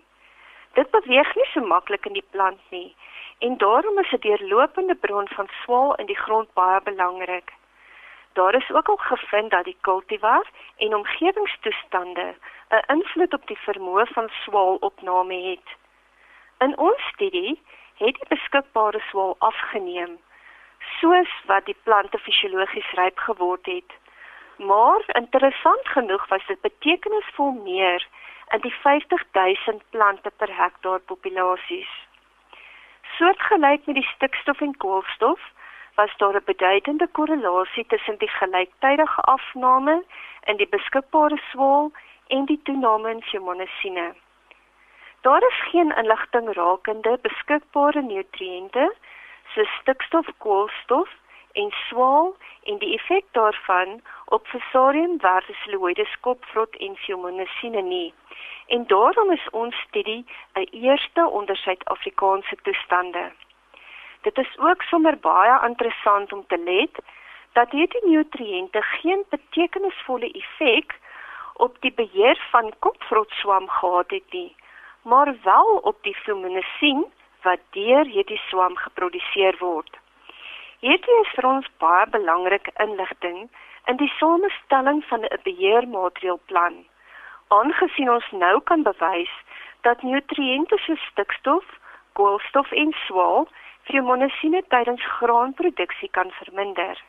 Dit 0.74 0.90
beweeg 0.90 1.36
nie 1.36 1.50
so 1.54 1.62
maklik 1.62 2.06
in 2.06 2.14
die 2.14 2.30
plant 2.32 2.62
nie 2.70 2.96
en 3.40 3.58
daarom 3.58 4.00
is 4.00 4.12
'n 4.12 4.20
deurlopende 4.20 4.96
bron 4.96 5.28
van 5.28 5.48
swaal 5.62 5.96
in 5.96 6.06
die 6.06 6.22
grond 6.26 6.54
baie 6.54 6.82
belangrik. 6.82 7.54
Daar 8.34 8.56
is 8.56 8.72
ook 8.72 8.88
al 8.88 8.98
gevind 8.98 9.52
dat 9.52 9.64
die 9.64 9.78
kultivar 9.82 10.48
en 10.78 10.96
omgewingstoestande 10.96 12.36
'n 12.70 12.84
invloed 12.94 13.34
op 13.34 13.48
die 13.48 13.60
vermoë 13.68 14.06
van 14.06 14.30
swaalopname 14.30 15.42
het. 15.50 15.68
In 16.58 16.78
ons 16.78 17.02
studie 17.02 17.62
het 17.98 18.16
die 18.16 18.28
beskikbare 18.28 19.00
swaal 19.00 19.36
afgeneem 19.40 20.20
soos 21.00 21.32
wat 21.46 21.66
die 21.66 21.78
plante 21.84 22.18
fisiologies 22.18 22.92
ryp 22.92 23.18
geword 23.18 23.66
het. 23.66 23.92
Maar 24.56 25.04
interessant 25.08 25.88
genoeg 25.88 26.28
was 26.28 26.46
dit 26.48 26.62
betekenisvol 26.62 27.52
meer 27.52 28.08
in 28.50 28.62
die 28.62 28.74
50000 28.74 29.84
plante 29.90 30.32
per 30.38 30.56
hektaar 30.58 31.00
populasies. 31.00 31.92
Soortgelyk 33.20 33.86
met 33.86 33.96
die 33.96 34.10
stikstof 34.16 34.62
en 34.62 34.78
koolstof 34.78 35.40
was 35.96 36.12
daar 36.18 36.36
'n 36.36 36.46
beduidende 36.46 37.08
korrelasie 37.18 37.86
tussen 37.86 38.18
die 38.18 38.30
gelyktydige 38.30 39.22
afname 39.22 40.04
in 40.44 40.58
die 40.58 40.68
beskikbare 40.76 41.40
swaal 41.50 41.92
en 42.28 42.46
die 42.46 42.62
toename 42.64 43.10
in 43.10 43.22
fumoniesine. 43.22 44.14
Daar 45.22 45.42
is 45.42 45.60
geen 45.72 45.92
inligting 45.96 46.54
rakende 46.54 47.18
beskikbare 47.22 48.02
nutriënte 48.02 48.96
soos 49.54 49.72
stikstof, 49.82 50.28
koolstof 50.38 51.10
en 51.52 51.72
swaal 51.88 52.36
en 52.64 52.78
die 52.78 52.94
effek 52.94 53.26
daarvan 53.32 54.02
op 54.26 54.48
Fusarium 54.48 55.20
verticilloides 55.20 56.20
kopvrot 56.20 56.76
en 56.76 56.96
fumoniesine 56.96 57.82
nie 57.82 58.14
en 58.70 58.88
daarom 58.88 59.32
is 59.32 59.50
ons 59.52 59.76
studie 59.88 60.26
'n 60.54 60.68
eerste 60.72 61.28
onder 61.28 61.58
Suid-Afrikaanse 61.58 62.56
toestande. 62.62 63.32
Dit 64.22 64.38
is 64.38 64.58
ook 64.58 64.82
sommer 64.82 65.18
baie 65.18 65.68
interessant 65.68 66.34
om 66.34 66.44
te 66.48 66.58
let 66.58 66.96
dat 67.54 67.72
hierdie 67.72 68.06
nutriënte 68.06 68.82
geen 68.82 69.24
betekenisvolle 69.30 70.32
effek 70.32 71.00
op 71.54 71.82
die 71.82 71.94
beheer 71.94 72.48
van 72.52 72.74
kopvrotswam 72.80 73.70
gehad 73.70 74.10
het 74.12 74.32
nie, 74.32 74.56
maar 75.02 75.36
wel 75.44 75.80
op 75.82 75.98
die 76.02 76.16
fumonisin 76.16 77.06
wat 77.42 77.60
deur 77.70 78.06
hierdie 78.06 78.42
swam 78.50 78.76
geproduseer 78.78 79.56
word. 79.60 79.98
Hierdie 80.80 81.16
is 81.22 81.32
vir 81.36 81.46
ons 81.46 81.66
baie 81.84 82.06
belangrike 82.12 82.72
inligting 82.84 83.50
in 83.92 83.98
die 84.00 84.12
samestelling 84.20 85.04
van 85.10 85.26
'n 85.28 85.40
beheermaatreelplan 85.44 86.86
aangesien 87.50 88.12
ons 88.12 88.28
nou 88.32 88.62
kan 88.70 88.84
bewys 88.84 89.32
dat 89.88 90.02
nutriënte 90.02 90.78
soos 90.78 91.06
stikstof, 91.12 91.66
koolstof 92.14 92.72
en 92.72 92.94
swaal 93.06 93.48
fumoniesine 93.90 94.62
tydens 94.74 95.06
graanproduksie 95.18 96.10
kan 96.18 96.32
verminder. 96.32 97.02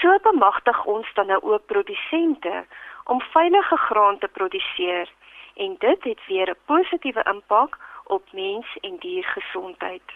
So 0.00 0.18
bemagtig 0.22 0.84
ons 0.84 1.10
dan 1.14 1.26
nou 1.26 1.40
ook 1.42 1.66
produsente 1.66 2.64
om 3.04 3.20
veilige 3.20 3.76
graan 3.76 4.18
te 4.18 4.28
produseer 4.28 5.12
en 5.56 5.76
dit 5.78 6.04
het 6.04 6.26
weer 6.26 6.50
'n 6.50 6.62
positiewe 6.64 7.22
impak 7.34 7.78
op 8.04 8.32
mens 8.32 8.76
en 8.80 8.96
diergesondheid. 8.96 10.08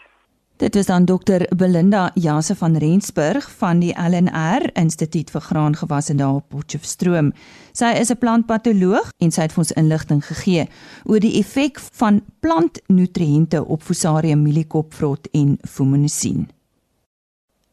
Dit 0.62 0.76
is 0.76 0.86
dan 0.86 1.04
dokter 1.04 1.48
Belinda 1.56 2.10
Jase 2.14 2.56
van 2.56 2.76
Rensburg 2.76 3.50
van 3.50 3.78
die 3.82 3.94
LNR 3.98 4.70
Instituut 4.78 5.30
vir 5.34 5.40
Graangewasse 5.40 6.14
daar 6.14 6.34
op 6.38 6.48
Potchefstroom. 6.54 7.32
Sy 7.72 7.84
is 7.98 8.10
'n 8.10 8.18
plantpatoloog 8.18 9.10
en 9.18 9.32
sy 9.32 9.40
het 9.40 9.52
vir 9.52 9.58
ons 9.58 9.72
inligting 9.72 10.26
gegee 10.26 10.68
oor 11.04 11.20
die 11.20 11.38
effek 11.38 11.78
van 11.78 12.22
plantnutriënte 12.40 13.66
op 13.66 13.82
Fusarium 13.82 14.42
milikopvrot 14.42 15.28
en 15.32 15.58
Fumonisin. 15.68 16.48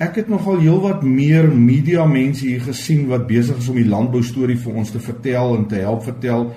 ek 0.00 0.16
het 0.22 0.28
nogal 0.32 0.62
heelwat 0.64 1.02
meer 1.04 1.48
media 1.52 2.06
mense 2.08 2.46
hier 2.46 2.62
gesien 2.64 3.04
wat 3.10 3.26
besig 3.28 3.58
is 3.60 3.68
om 3.68 3.76
die 3.76 3.88
landbou 3.88 4.22
storie 4.24 4.56
vir 4.56 4.80
ons 4.80 4.90
te 4.94 5.00
vertel 5.00 5.56
en 5.58 5.66
te 5.68 5.82
help 5.84 6.06
vertel. 6.08 6.48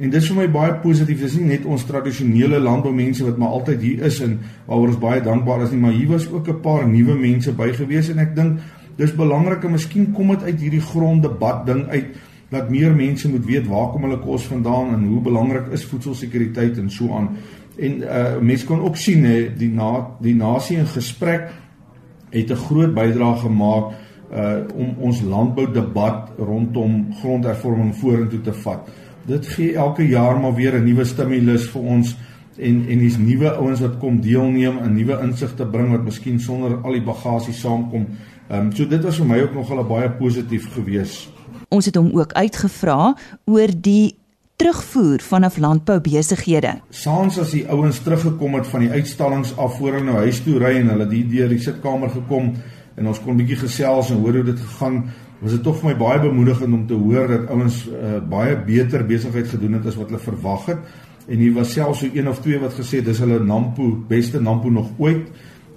En 0.00 0.08
dis 0.08 0.28
vir 0.30 0.36
my 0.36 0.46
baie 0.48 0.74
positief. 0.80 1.20
Dis 1.20 1.36
nie 1.36 1.50
net 1.50 1.66
ons 1.68 1.84
tradisionele 1.84 2.60
landboumense 2.62 3.24
wat 3.26 3.40
maar 3.40 3.56
altyd 3.58 3.82
hier 3.84 4.04
is 4.08 4.20
en 4.24 4.38
waaroor 4.66 4.94
ons 4.94 5.02
baie 5.02 5.20
dankbaar 5.20 5.66
is 5.66 5.74
nie, 5.74 5.80
maar 5.82 5.92
hier 5.92 6.08
was 6.08 6.28
ook 6.30 6.48
'n 6.48 6.60
paar 6.60 6.88
nuwe 6.88 7.14
mense 7.14 7.52
bygewees 7.52 8.08
en 8.08 8.18
ek 8.18 8.34
dink 8.34 8.60
dis 8.96 9.14
belangrik 9.14 9.64
en 9.64 9.72
miskien 9.72 10.12
kom 10.12 10.28
dit 10.28 10.42
uit 10.42 10.60
hierdie 10.60 10.80
gronddebat 10.80 11.66
ding 11.66 11.86
uit 11.88 12.16
dat 12.50 12.70
meer 12.70 12.94
mense 12.94 13.28
moet 13.30 13.44
weet 13.44 13.66
waar 13.66 13.90
kom 13.92 14.02
hulle 14.02 14.18
kos 14.18 14.44
vandaan 14.50 14.94
en 14.94 15.06
hoe 15.06 15.20
belangrik 15.20 15.70
is 15.72 15.84
voedselsekuriteit 15.84 16.78
en 16.78 16.90
so 16.90 17.12
aan. 17.14 17.36
En 17.78 18.02
uh 18.02 18.38
mense 18.40 18.66
kan 18.66 18.80
ook 18.80 18.96
sien 18.96 19.24
hè 19.24 19.54
die 19.56 19.70
na 19.70 20.16
die 20.20 20.34
nasie 20.34 20.76
in 20.76 20.86
gesprek 20.86 21.50
het 22.30 22.50
'n 22.50 22.56
groot 22.66 22.94
bydrae 22.94 23.36
gemaak 23.36 23.92
uh 24.32 24.58
om 24.74 24.94
ons 24.98 25.22
landboudebat 25.22 26.30
rondom 26.38 27.14
grondhervorming 27.20 27.94
vorentoe 27.94 28.40
te 28.40 28.52
vat. 28.52 28.88
Dit 29.26 29.46
gee 29.46 29.74
elke 29.76 30.08
jaar 30.08 30.40
maar 30.40 30.54
weer 30.54 30.74
'n 30.74 30.84
nuwe 30.84 31.04
stimulus 31.04 31.68
vir 31.68 31.82
ons 31.82 32.16
en 32.56 32.84
en 32.88 32.98
dis 32.98 33.16
nuwe 33.16 33.50
ouens 33.50 33.80
wat 33.80 33.98
kom 33.98 34.20
deelneem 34.20 34.78
en 34.78 34.94
nuwe 34.94 35.18
insigte 35.22 35.66
bring 35.66 35.90
wat 35.90 36.04
miskien 36.04 36.40
sonder 36.40 36.78
al 36.82 36.92
die 36.92 37.04
bagasie 37.04 37.54
saamkom. 37.54 38.06
Ehm 38.48 38.66
um, 38.66 38.72
so 38.72 38.86
dit 38.86 39.04
was 39.04 39.16
vir 39.16 39.26
my 39.26 39.40
ook 39.40 39.54
nogal 39.54 39.80
'n 39.80 39.88
baie 39.88 40.10
positief 40.10 40.72
gewees. 40.74 41.28
Ons 41.68 41.86
het 41.86 41.94
hom 41.94 42.10
ook 42.12 42.32
uitgevra 42.32 43.16
oor 43.44 43.68
die 43.80 44.18
terugvoer 44.56 45.22
vanaf 45.24 45.56
landboubesighede. 45.56 46.74
Saans 46.90 47.38
as 47.38 47.50
die 47.50 47.68
ouens 47.68 48.02
teruggekom 48.04 48.54
het 48.54 48.66
van 48.66 48.80
die 48.80 48.90
uitstallings 48.90 49.56
af 49.56 49.78
voor 49.78 49.92
hulle 49.92 50.04
nou 50.04 50.16
huis 50.16 50.42
toe 50.44 50.58
ry 50.58 50.74
en 50.82 50.88
hulle 50.88 51.06
die 51.08 51.22
deur 51.28 51.48
die 51.48 51.58
sitkamer 51.58 52.10
gekom 52.10 52.52
en 52.96 53.06
ons 53.06 53.20
kon 53.20 53.32
'n 53.32 53.36
bietjie 53.36 53.56
gesels 53.56 54.10
en 54.10 54.20
hoor 54.20 54.32
hoe 54.32 54.44
dit 54.44 54.60
gegaan, 54.60 55.04
was 55.40 55.52
dit 55.56 55.62
tog 55.64 55.78
vir 55.80 55.90
my 55.90 55.96
baie 55.96 56.20
bemoedigend 56.20 56.74
om 56.74 56.86
te 56.86 56.96
hoor 57.00 57.28
dat 57.28 57.48
ouens 57.48 57.84
uh, 57.88 58.18
baie 58.28 58.56
beter 58.64 59.06
besigheid 59.06 59.48
gedoen 59.48 59.78
het 59.78 59.86
as 59.86 59.96
wat 59.96 60.10
hulle 60.12 60.20
verwag 60.20 60.66
het. 60.66 60.82
En 61.28 61.38
hier 61.38 61.54
was 61.56 61.72
selfs 61.72 62.02
so 62.04 62.10
een 62.12 62.28
of 62.28 62.40
twee 62.44 62.58
wat 62.60 62.74
gesê 62.76 63.00
dis 63.04 63.18
hulle 63.22 63.38
Nampo 63.44 63.88
beste 64.08 64.40
Nampo 64.40 64.68
nog 64.68 64.90
ooit. 64.98 65.30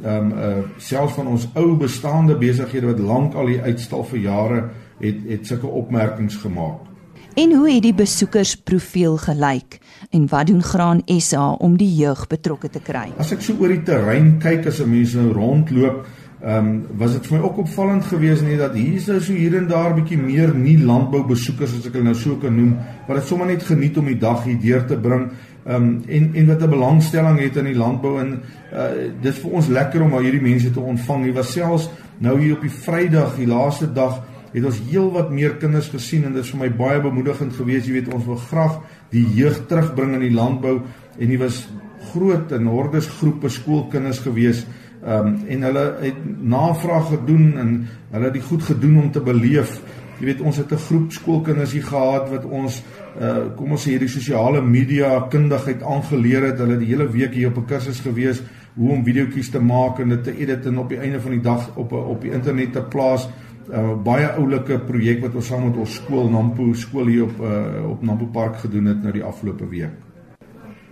Ehm 0.03 0.32
um, 0.32 0.32
uh 0.32 0.63
selfs 0.77 1.13
van 1.13 1.27
ons 1.27 1.48
ou 1.55 1.75
bestaande 1.77 2.36
besighede 2.36 2.89
wat 2.89 3.00
lank 3.00 3.36
al 3.39 3.48
hier 3.48 3.62
uitstal 3.63 4.03
vir 4.03 4.20
jare 4.20 4.63
het 5.00 5.22
het 5.27 5.48
sulke 5.48 5.67
opmerkings 5.67 6.36
gemaak. 6.36 6.89
En 7.34 7.53
hoe 7.53 7.70
het 7.70 7.82
die 7.82 7.93
besoekersprofiel 7.98 9.15
gelyk 9.17 9.79
en 10.13 10.27
wat 10.29 10.48
doen 10.48 10.62
Graan 10.62 11.01
SA 11.17 11.51
om 11.65 11.77
die 11.77 11.89
jeug 11.96 12.27
betrokke 12.29 12.70
te 12.70 12.82
kry? 12.84 13.08
As 13.17 13.32
ek 13.34 13.41
so 13.41 13.58
oor 13.58 13.74
die 13.74 13.82
terrein 13.88 14.36
kyk 14.39 14.67
as 14.70 14.82
'n 14.82 14.89
mens 14.89 15.15
nou 15.17 15.32
rondloop, 15.34 16.05
ehm 16.44 16.66
um, 16.68 16.98
was 17.00 17.14
dit 17.16 17.28
vir 17.28 17.38
my 17.38 17.44
ook 17.46 17.58
opvallend 17.64 18.04
geweest 18.04 18.44
net 18.44 18.58
dat 18.60 18.74
nou 18.76 19.20
so 19.22 19.32
hier 19.32 19.54
en 19.56 19.68
daar 19.68 19.94
bietjie 19.96 20.18
meer 20.20 20.52
nie 20.56 20.76
landboubesoekers 20.78 21.78
as 21.78 21.86
ek 21.88 21.94
hulle 21.94 22.10
nou 22.10 22.16
so 22.20 22.36
kan 22.36 22.56
noem, 22.56 22.74
wat 23.08 23.22
dit 23.22 23.28
sommer 23.28 23.48
net 23.48 23.64
geniet 23.64 23.98
om 23.98 24.10
die 24.12 24.20
dag 24.20 24.44
hier 24.44 24.60
deur 24.60 24.84
te 24.88 24.98
bring. 24.98 25.30
Ehm 25.64 25.76
um, 25.76 26.04
en 26.08 26.36
en 26.36 26.48
wat 26.48 26.62
'n 26.62 26.70
belangstelling 26.70 27.40
het 27.40 27.58
in 27.58 27.66
die 27.66 27.78
landbou 27.80 28.20
en 28.20 28.42
uh, 28.74 28.92
dit 29.22 29.32
is 29.32 29.40
vir 29.40 29.52
ons 29.52 29.68
lekker 29.68 30.02
om 30.02 30.14
al 30.14 30.28
hierdie 30.28 30.42
mense 30.42 30.72
te 30.72 30.80
ontvang. 30.80 31.24
Hier 31.24 31.34
was 31.34 31.52
selfs 31.52 31.90
nou 32.20 32.40
hier 32.40 32.56
op 32.56 32.62
die 32.62 32.76
Vrydag, 32.84 33.36
die 33.38 33.48
laaste 33.48 33.94
dag 33.94 34.22
het 34.54 34.66
ons 34.66 34.82
heelwat 34.90 35.32
meer 35.32 35.56
kinders 35.58 35.90
gesien 35.90 36.26
en 36.26 36.34
dit 36.34 36.44
is 36.44 36.52
vir 36.52 36.60
my 36.60 36.70
baie 36.70 37.00
bemoedigend 37.02 37.56
geweest. 37.56 37.88
Jy 37.88 37.94
weet, 37.94 38.14
ons 38.14 38.26
wil 38.26 38.36
graag 38.36 38.82
die 39.10 39.26
jeug 39.34 39.66
terugbring 39.68 40.13
in 40.13 40.28
die 40.28 40.36
landbou 40.36 40.82
en 41.17 41.28
hier 41.28 41.39
was 41.39 41.67
groot 42.12 42.52
en 42.52 42.67
hordes 42.67 43.08
groepe 43.08 43.50
skoolkinders 43.50 44.20
geweest. 44.20 44.67
Ehm 45.06 45.28
um, 45.28 45.39
en 45.48 45.62
hulle 45.62 45.96
het 46.00 46.20
navraag 46.42 47.08
gedoen 47.08 47.58
en 47.58 47.88
hulle 48.12 48.26
het 48.26 48.34
dit 48.34 48.44
goed 48.44 48.63
gedoen 48.63 49.02
om 49.02 49.12
te 49.12 49.22
beleef. 49.22 49.82
Jy 50.20 50.26
weet, 50.26 50.42
ons 50.42 50.58
het 50.58 50.72
'n 50.72 50.86
groep 50.88 51.12
skoolkinders 51.12 51.72
hier 51.72 51.84
gehad 51.84 52.30
wat 52.30 52.46
ons 52.46 52.84
uh 53.20 53.56
kom 53.56 53.72
ons 53.72 53.84
sê 53.84 53.89
hierdie 53.89 54.08
sosiale 54.08 54.62
media 54.62 55.20
kundigheid 55.30 55.84
aangeleer 55.84 56.44
het. 56.44 56.58
Hulle 56.58 56.72
het 56.72 56.80
die 56.80 56.94
hele 56.96 57.10
week 57.12 57.34
hier 57.34 57.48
op 57.48 57.58
'n 57.58 57.66
kursus 57.66 58.00
gewees 58.00 58.42
hoe 58.76 58.92
om 58.92 59.04
videoetjies 59.04 59.50
te 59.50 59.60
maak 59.60 60.00
en 60.00 60.10
dit 60.10 60.24
te 60.24 60.38
edit 60.38 60.66
en 60.66 60.78
op 60.78 60.89
die 60.89 60.98
einde 60.98 61.20
van 61.22 61.32
die 61.32 61.42
dag 61.42 61.76
op 61.76 61.92
op 61.92 62.22
die 62.22 62.32
internet 62.32 62.74
te 62.74 62.82
plaas. 62.82 63.30
uh, 63.72 63.96
baie 64.04 64.28
oulike 64.28 64.80
projek 64.80 65.22
wat 65.22 65.36
ons 65.36 65.48
saam 65.48 65.63
met 65.63 65.78
ons 65.78 65.94
skool 65.94 66.30
Nampo 66.30 66.74
skool 66.74 67.06
hier 67.06 67.24
op 67.24 67.39
uh, 67.39 67.89
op 67.89 68.02
Nampo 68.04 68.26
Park 68.26 68.58
gedoen 68.66 68.86
het 68.86 69.02
nou 69.02 69.13
die 69.13 69.24
afgelope 69.24 69.70
week. 69.70 70.03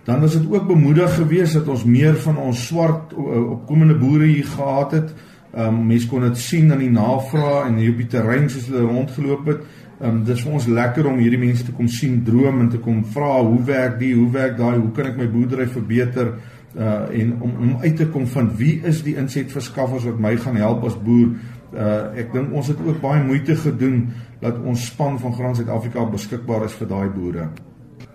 Dan 0.04 0.20
was 0.20 0.32
dit 0.32 0.46
ook 0.50 0.66
bemoedig 0.66 1.14
geweest 1.14 1.54
dat 1.54 1.68
ons 1.68 1.84
meer 1.84 2.16
van 2.16 2.36
ons 2.36 2.66
swart 2.66 3.12
uh, 3.12 3.50
opkomende 3.50 3.94
boere 3.94 4.26
hier 4.26 4.46
gehad 4.46 4.98
het. 4.98 5.14
Um 5.52 5.82
mense 5.86 6.08
kon 6.08 6.24
dit 6.24 6.38
sien 6.40 6.70
in 6.72 6.80
die 6.80 6.90
navraag 6.90 7.66
en 7.68 7.74
hier 7.76 7.92
op 7.92 7.98
die 8.00 8.08
terrein 8.08 8.46
soos 8.48 8.70
hulle 8.70 8.86
rondgeloop 8.88 9.50
het. 9.50 9.64
Um 10.00 10.22
dis 10.24 10.40
vir 10.42 10.52
ons 10.56 10.66
lekker 10.66 11.06
om 11.10 11.18
hierdie 11.20 11.40
mense 11.42 11.66
te 11.66 11.74
kom 11.76 11.90
sien 11.92 12.22
droom 12.24 12.62
en 12.64 12.70
te 12.72 12.80
kom 12.80 13.02
vra 13.12 13.34
hoe 13.42 13.60
werk 13.68 13.98
die, 14.00 14.14
hoe 14.16 14.30
werk 14.32 14.56
daai, 14.56 14.78
hoe 14.78 14.90
kan 14.96 15.10
ek 15.10 15.18
my 15.20 15.26
boerdery 15.30 15.66
verbeter? 15.68 16.32
Uh 16.72 17.02
en 17.20 17.34
om 17.44 17.52
om 17.66 17.74
uit 17.82 17.96
te 18.00 18.06
kom 18.14 18.24
van 18.32 18.48
wie 18.56 18.78
is 18.88 19.02
die 19.04 19.18
insetverskaffers 19.20 20.08
wat 20.08 20.22
my 20.24 20.32
gaan 20.40 20.56
help 20.56 20.86
as 20.88 20.96
boer 20.96 21.34
uh 21.76 22.16
ek 22.16 22.32
dink 22.32 22.56
ons 22.56 22.72
het 22.72 22.80
ook 22.80 23.02
baie 23.04 23.20
moeite 23.24 23.56
gedoen 23.60 24.06
dat 24.40 24.56
ons 24.56 24.86
span 24.88 25.20
van 25.20 25.36
Graan 25.36 25.54
Suid-Afrika 25.60 26.08
beskikbaar 26.16 26.64
is 26.64 26.80
vir 26.80 26.88
daai 26.88 27.12
boere. 27.12 27.50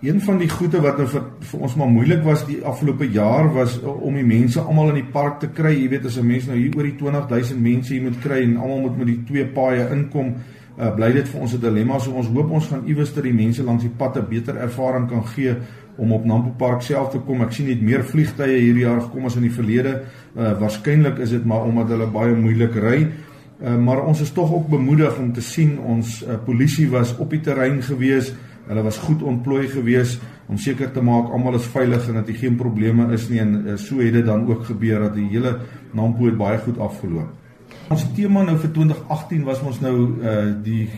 Een 0.00 0.20
van 0.20 0.38
die 0.38 0.48
goeie 0.48 0.80
wat 0.80 0.98
nou 1.00 1.06
vir, 1.10 1.24
vir 1.50 1.62
ons 1.66 1.74
maar 1.78 1.90
moeilik 1.90 2.22
was 2.26 2.44
die 2.46 2.58
afgelope 2.66 3.08
jaar 3.10 3.48
was 3.54 3.78
om 3.82 4.14
die 4.14 4.26
mense 4.26 4.60
almal 4.60 4.92
in 4.92 5.00
die 5.00 5.10
park 5.12 5.40
te 5.42 5.48
kry. 5.54 5.72
Jy 5.74 5.88
weet 5.94 6.06
as 6.06 6.18
'n 6.18 6.26
mens 6.26 6.46
nou 6.46 6.56
hier 6.56 6.76
oor 6.76 6.84
die 6.84 6.96
20000 6.96 7.60
mense 7.60 7.92
hier 7.92 8.02
moet 8.02 8.20
kry 8.20 8.42
en 8.42 8.56
almal 8.56 8.80
moet 8.80 8.98
met 8.98 9.06
die 9.06 9.22
twee 9.24 9.46
paaie 9.46 9.88
inkom, 9.92 10.34
uh 10.78 10.94
bly 10.94 11.12
dit 11.12 11.28
vir 11.28 11.40
ons 11.40 11.54
'n 11.54 11.60
dilemma. 11.60 11.98
So 11.98 12.12
ons 12.12 12.26
hoop 12.26 12.50
ons 12.50 12.66
gaan 12.66 12.86
iewers 12.86 13.12
ter 13.12 13.22
die 13.22 13.34
mense 13.34 13.62
langs 13.62 13.82
die 13.82 13.96
pad 13.96 14.16
'n 14.16 14.28
beter 14.28 14.56
ervaring 14.56 15.08
kan 15.08 15.26
gee 15.26 15.56
om 15.96 16.12
op 16.12 16.24
Nampo 16.24 16.54
Park 16.56 16.82
self 16.82 17.10
te 17.10 17.18
kom. 17.18 17.42
Ek 17.42 17.52
sien 17.52 17.66
net 17.66 17.82
meer 17.82 18.04
vliegtye 18.04 18.58
hierdie 18.58 18.84
jaar 18.84 19.00
gekom 19.00 19.24
as 19.24 19.36
in 19.36 19.42
die 19.42 19.50
verlede. 19.50 20.02
Uh 20.36 20.58
waarskynlik 20.60 21.18
is 21.18 21.30
dit 21.30 21.44
maar 21.44 21.64
omdat 21.64 21.88
hulle 21.88 22.06
baie 22.06 22.34
moeilik 22.34 22.74
ry. 22.74 23.08
Uh, 23.58 23.74
maar 23.76 24.04
ons 24.06 24.20
is 24.20 24.30
tog 24.30 24.52
ook 24.52 24.68
bemoedig 24.70 25.18
om 25.18 25.32
te 25.32 25.42
sien 25.42 25.78
ons 25.78 26.22
uh, 26.22 26.36
polisie 26.44 26.86
was 26.90 27.16
op 27.18 27.30
die 27.34 27.40
terrein 27.42 27.82
gewees. 27.82 28.30
Hulle 28.68 28.84
was 28.84 29.00
goed 29.00 29.22
ontplooi 29.24 29.66
gewees 29.72 30.18
om 30.48 30.58
seker 30.60 30.92
te 30.92 31.02
maak 31.04 31.32
almal 31.32 31.56
is 31.58 31.68
veilig 31.72 32.08
en 32.08 32.20
dat 32.20 32.28
hier 32.28 32.42
geen 32.42 32.56
probleme 32.60 33.08
is 33.16 33.28
nie 33.32 33.40
en 33.40 33.54
uh, 33.64 33.76
so 33.80 34.00
het 34.02 34.12
dit 34.12 34.26
dan 34.26 34.46
ook 34.48 34.66
gebeur 34.68 35.08
dat 35.08 35.14
die 35.16 35.28
hele 35.32 35.58
Nampo 35.96 36.28
het 36.28 36.36
baie 36.36 36.58
goed 36.60 36.78
afgeloop. 36.78 37.32
Ons 37.88 38.04
tema 38.16 38.42
nou 38.44 38.56
vir 38.60 38.70
2018 38.76 39.44
was 39.48 39.62
ons 39.64 39.80
nou 39.80 39.94
uh 40.20 40.36
die 40.64 40.88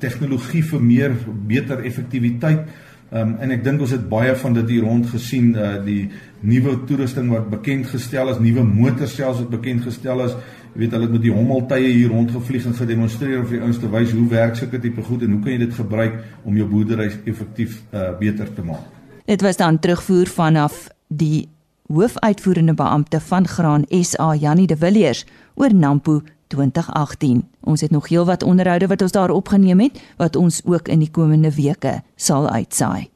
tegnologie 0.00 0.62
vir 0.64 0.80
meer 0.84 1.16
beter 1.48 1.84
effektiwiteit. 1.84 2.64
Um, 3.12 3.34
en 3.44 3.50
ek 3.52 3.60
dink 3.60 3.82
ons 3.84 3.90
het 3.92 4.04
baie 4.08 4.32
van 4.40 4.54
dit 4.56 4.70
hier 4.72 4.86
rond 4.86 5.04
gesien 5.12 5.50
uh 5.52 5.74
die 5.84 6.06
nuwe 6.48 6.78
toerusting 6.88 7.28
wat 7.28 7.50
bekend 7.52 7.90
gestel 7.90 8.30
is, 8.32 8.38
nuwe 8.40 8.64
motors 8.64 9.12
selfs 9.18 9.42
wat 9.42 9.50
bekend 9.52 9.84
gestel 9.84 10.24
is. 10.24 10.32
Jy 10.72 10.80
weet 10.80 10.96
hulle 10.96 11.04
het 11.04 11.12
met 11.18 11.24
die 11.26 11.34
hommeltuie 11.34 11.90
hier 11.90 12.08
rondgevlieg 12.08 12.70
en 12.70 12.78
gedemonstreer 12.78 13.44
vir 13.44 13.58
die 13.58 13.60
ouens 13.66 13.82
te 13.82 13.90
wys 13.92 14.14
hoe 14.16 14.24
werk 14.30 14.56
sulke 14.56 14.80
tipe 14.80 15.04
goed 15.04 15.26
en 15.26 15.36
hoe 15.36 15.42
kan 15.44 15.52
jy 15.52 15.60
dit 15.66 15.76
gebruik 15.76 16.16
om 16.48 16.56
jou 16.56 16.70
boerdery 16.70 17.10
effektief 17.28 17.82
uh 17.92 18.14
beter 18.22 18.48
te 18.56 18.64
maak. 18.64 18.88
Dit 19.28 19.44
was 19.44 19.60
dan 19.60 19.76
terugvoer 19.78 20.32
vanaf 20.32 20.88
die 21.08 21.50
hoofuitvoerende 21.92 22.74
beampte 22.74 23.20
van 23.20 23.48
Graan 23.48 23.84
SA 24.00 24.32
Jannie 24.40 24.66
de 24.66 24.76
Villiers 24.76 25.26
oor 25.54 25.74
Nampo 25.74 26.22
2018. 26.52 27.42
Ons 27.60 27.80
het 27.80 27.90
nog 27.90 28.08
heelwat 28.08 28.42
onderhoude 28.42 28.86
wat 28.86 29.02
ons 29.02 29.16
daar 29.16 29.30
opgeneem 29.30 29.80
het 29.80 30.00
wat 30.16 30.36
ons 30.36 30.60
ook 30.64 30.88
in 30.88 31.00
die 31.00 31.10
komende 31.10 31.54
weke 31.54 32.00
sal 32.16 32.48
uitsaai. 32.48 33.08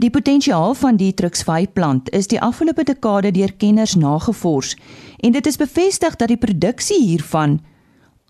Die 0.00 0.10
potensiaal 0.10 0.74
van 0.74 0.96
die 0.96 1.12
truksvy 1.14 1.66
plant 1.66 2.10
is 2.10 2.26
die 2.26 2.40
afgelope 2.40 2.84
dekade 2.84 3.30
deur 3.30 3.52
kenners 3.52 3.94
nagevors 3.94 4.74
en 5.20 5.32
dit 5.32 5.46
is 5.46 5.60
bevestig 5.60 6.16
dat 6.16 6.28
die 6.28 6.40
produksie 6.40 7.00
hiervan 7.04 7.60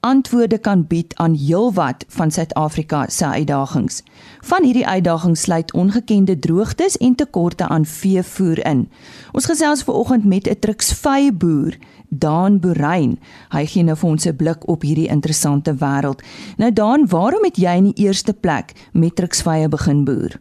antwoorde 0.05 0.59
kan 0.59 0.87
bied 0.87 1.17
aan 1.17 1.35
heelwat 1.35 2.05
van 2.09 2.31
Suid-Afrika 2.31 3.07
se 3.09 3.27
uitdagings. 3.27 4.03
Van 4.45 4.65
hierdie 4.65 4.87
uitdagings 4.87 5.41
sluit 5.41 5.73
ongekende 5.73 6.39
droogtes 6.39 6.97
en 6.97 7.15
tekorte 7.15 7.69
aan 7.69 7.85
veevoer 7.85 8.61
in. 8.67 8.91
Ons 9.33 9.49
gesels 9.49 9.85
ver 9.85 9.95
oggend 9.95 10.25
met 10.25 10.49
'n 10.49 10.59
truksvy 10.59 11.33
boer 11.33 11.77
Daan 12.09 12.61
Boerein. 12.61 13.19
Hy 13.51 13.65
gee 13.67 13.83
nou 13.83 13.97
vir 13.97 14.11
ons 14.11 14.27
'n 14.27 14.37
blik 14.37 14.69
op 14.69 14.83
hierdie 14.83 15.09
interessante 15.09 15.75
wêreld. 15.75 16.23
Nou 16.57 16.73
Daan, 16.73 17.09
waarom 17.09 17.45
het 17.45 17.57
jy 17.57 17.77
in 17.77 17.93
die 17.93 18.05
eerste 18.05 18.35
plek 18.35 18.73
Matrixvye 18.93 19.69
begin 19.69 20.05
boer? 20.05 20.41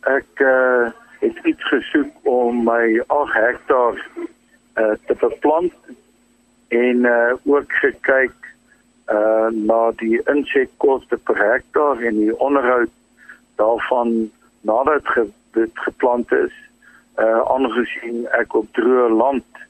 Ek 0.00 0.40
uh, 0.40 0.90
het 1.20 1.36
iets 1.44 1.68
gesoek 1.68 2.12
om 2.22 2.64
my 2.64 3.02
8 3.06 3.32
hektaar 3.32 3.94
uh, 4.74 4.94
te 5.06 5.14
beplant 5.20 5.72
en 6.68 6.96
uh, 6.96 7.32
ook 7.44 7.72
gekyk 7.72 8.45
uh 9.12 9.48
na 9.52 9.92
die 10.02 10.20
insetkoste 10.26 11.16
per 11.16 11.38
hektaar 11.38 12.02
en 12.02 12.16
die 12.18 12.38
onderhoud 12.38 12.90
daarvan 13.56 14.30
nadat 14.60 15.06
ge, 15.14 15.28
dit 15.54 15.70
geplant 15.74 16.32
is 16.32 16.54
uh 17.22 17.40
aangesien 17.54 18.26
ek 18.40 18.54
op 18.54 18.66
droë 18.78 19.08
land 19.14 19.62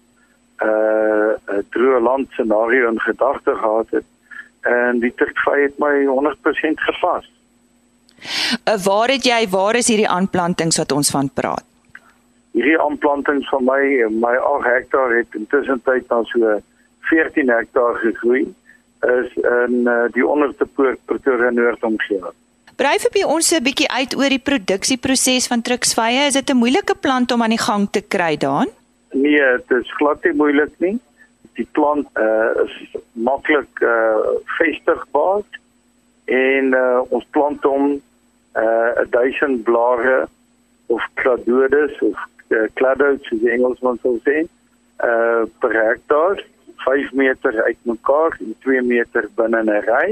uh 0.65 1.37
'n 1.59 1.65
droë 1.77 2.01
land 2.01 2.29
scenario 2.31 2.89
in 2.89 3.01
gedagte 3.01 3.55
gehad 3.55 3.91
het 3.91 4.09
en 4.61 5.01
die 5.01 5.13
turkvy 5.15 5.61
het 5.63 5.79
my 5.79 5.95
100% 6.07 6.81
gepas. 6.89 7.31
Uh, 8.65 8.77
waar 8.85 9.09
het 9.13 9.25
jy 9.25 9.49
waar 9.53 9.77
is 9.77 9.89
hierdie 9.93 10.09
aanplantings 10.09 10.79
wat 10.81 10.93
ons 10.93 11.11
van 11.11 11.29
praat? 11.31 11.65
Hierdie 12.57 12.79
aanplantings 12.81 13.49
van 13.53 13.65
my 13.65 13.83
my 14.11 14.37
8 14.37 14.65
hektaar 14.65 15.17
het 15.19 15.35
intussen 15.35 15.83
tyd 15.85 16.09
dan 16.09 16.25
so 16.25 16.61
14 17.11 17.51
hektaar 17.53 18.01
gegroei 18.01 18.47
is 19.07 19.37
in 19.37 19.87
uh, 19.87 20.07
die 20.15 20.27
onderste 20.27 20.67
poort 20.67 20.99
Pretoria 21.07 21.51
Noord 21.51 21.83
omgewing. 21.87 22.35
Brei 22.77 22.99
vir 23.01 23.27
ons 23.27 23.53
'n 23.53 23.65
bietjie 23.65 23.89
uit 23.89 24.17
oor 24.17 24.29
die 24.29 24.43
produksieproses 24.43 25.47
van 25.49 25.63
truksvye. 25.63 26.27
Is 26.27 26.35
dit 26.35 26.51
'n 26.51 26.57
moeilike 26.57 26.95
plant 27.01 27.33
om 27.33 27.43
aan 27.43 27.55
die 27.57 27.65
gang 27.69 27.89
te 27.91 28.01
kry 28.01 28.37
daan? 28.37 28.69
Nee, 29.13 29.47
dit 29.69 29.79
is 29.81 29.93
glad 29.97 30.25
nie 30.25 30.33
moeilik 30.33 30.73
nie. 30.79 30.99
Die 31.55 31.69
plant 31.73 32.07
uh, 32.15 32.53
is 32.65 32.75
maklik 33.13 33.81
uh, 33.81 34.19
vestigbaar 34.59 35.43
en 36.25 36.75
uh, 36.75 37.01
ons 37.09 37.25
plant 37.31 37.63
hom 37.63 38.03
uh 38.57 39.05
1000 39.11 39.63
blare 39.65 40.29
of 40.87 41.03
cladodes 41.15 42.01
of 42.01 42.17
uh, 42.49 42.67
cladodes 42.75 43.27
soos 43.29 43.41
die 43.41 43.53
Engelsman 43.53 43.99
sou 44.03 44.17
sê 44.25 44.45
uh 45.05 45.45
per 45.61 45.73
hektaar 45.77 46.41
5 46.87 47.13
meter 47.13 47.61
uitmekaar 47.69 48.39
en 48.41 48.55
2 48.69 48.83
meter 48.95 49.29
binne 49.39 49.63
'n 49.63 49.83
ry 49.91 50.09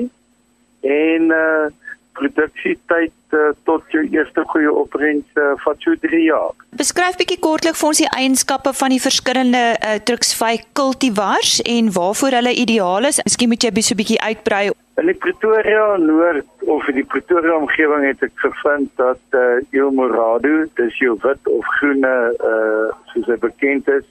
en 0.98 1.32
uh 1.40 1.72
produksietyd 2.14 3.34
uh, 3.34 3.50
tot 3.66 3.82
jou 3.94 4.02
eerste 4.14 4.44
goeie 4.52 4.70
opbrengs 4.70 5.40
uh, 5.40 5.54
vat 5.64 5.82
so 5.82 5.96
3 6.04 6.20
jaar. 6.28 6.52
Beskryf 6.78 7.18
bietjie 7.18 7.40
kortlik 7.42 7.78
vir 7.78 7.90
ons 7.90 8.02
die 8.02 8.10
eienskappe 8.14 8.72
van 8.78 8.94
die 8.94 9.00
verskillende 9.02 9.62
uh, 9.74 9.96
truksvy 10.08 10.54
kultivars 10.78 11.58
en 11.76 11.90
waarvoor 11.96 12.38
hulle 12.38 12.54
ideaal 12.64 13.10
is. 13.10 13.20
Miskien 13.26 13.50
moet 13.52 13.66
jy 13.66 13.74
so 13.82 13.94
'n 13.94 14.00
bietjie 14.02 14.20
uitbrei. 14.22 14.64
In 15.02 15.10
die 15.10 15.18
Pretoria 15.18 15.96
Noord 15.98 16.46
of 16.70 16.88
in 16.88 17.00
die 17.00 17.08
Pretoria 17.14 17.56
omgewing 17.58 18.06
het 18.06 18.22
ek 18.22 18.34
gevind 18.46 18.90
dat 18.96 19.22
uh, 19.34 19.58
El 19.74 19.90
Morado, 19.90 20.66
dis 20.78 20.98
jou 21.02 21.18
wit 21.22 21.50
of 21.50 21.66
groene 21.78 22.14
uh 22.38 22.92
soos 23.10 23.26
hy 23.26 23.38
bekend 23.42 23.88
is, 23.88 24.06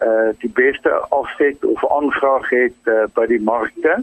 uh 0.00 0.30
die 0.38 0.50
beste 0.54 0.90
afset 0.90 1.64
of 1.64 1.90
aanvraag 1.90 2.48
het 2.48 2.78
uh, 2.84 3.04
by 3.14 3.26
die 3.26 3.40
markte. 3.40 4.02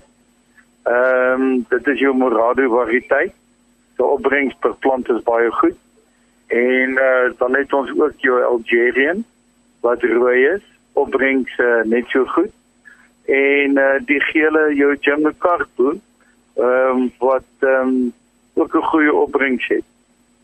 Ehm 0.83 1.41
um, 1.41 1.65
dit 1.69 1.87
is 1.87 1.99
jou 1.99 2.13
Morado 2.15 2.69
variëteit. 2.69 3.33
Die 3.97 4.05
opbrengs 4.05 4.55
per 4.59 4.75
plant 4.75 5.09
is 5.09 5.23
baie 5.23 5.51
goed. 5.51 5.75
En 6.47 6.89
uh, 6.89 7.31
dan 7.37 7.55
het 7.55 7.73
ons 7.73 7.91
ook 7.99 8.13
jou 8.17 8.43
Algerian 8.43 9.25
wat 9.81 10.03
rooi 10.03 10.45
is, 10.47 10.63
opbrengs 10.93 11.57
uh, 11.57 11.81
net 11.83 12.05
so 12.07 12.25
goed. 12.25 12.53
En 13.25 13.77
uh, 13.77 13.97
die 14.05 14.21
gele 14.29 14.69
jou 14.75 14.95
Jimmy 14.99 15.33
Carbo 15.37 15.97
ehm 16.57 17.01
um, 17.01 17.11
wat 17.19 17.49
ehm 17.59 17.87
um, 17.87 18.13
ook 18.53 18.75
'n 18.75 18.89
goeie 18.91 19.13
opbrengs 19.13 19.67
het. 19.67 19.83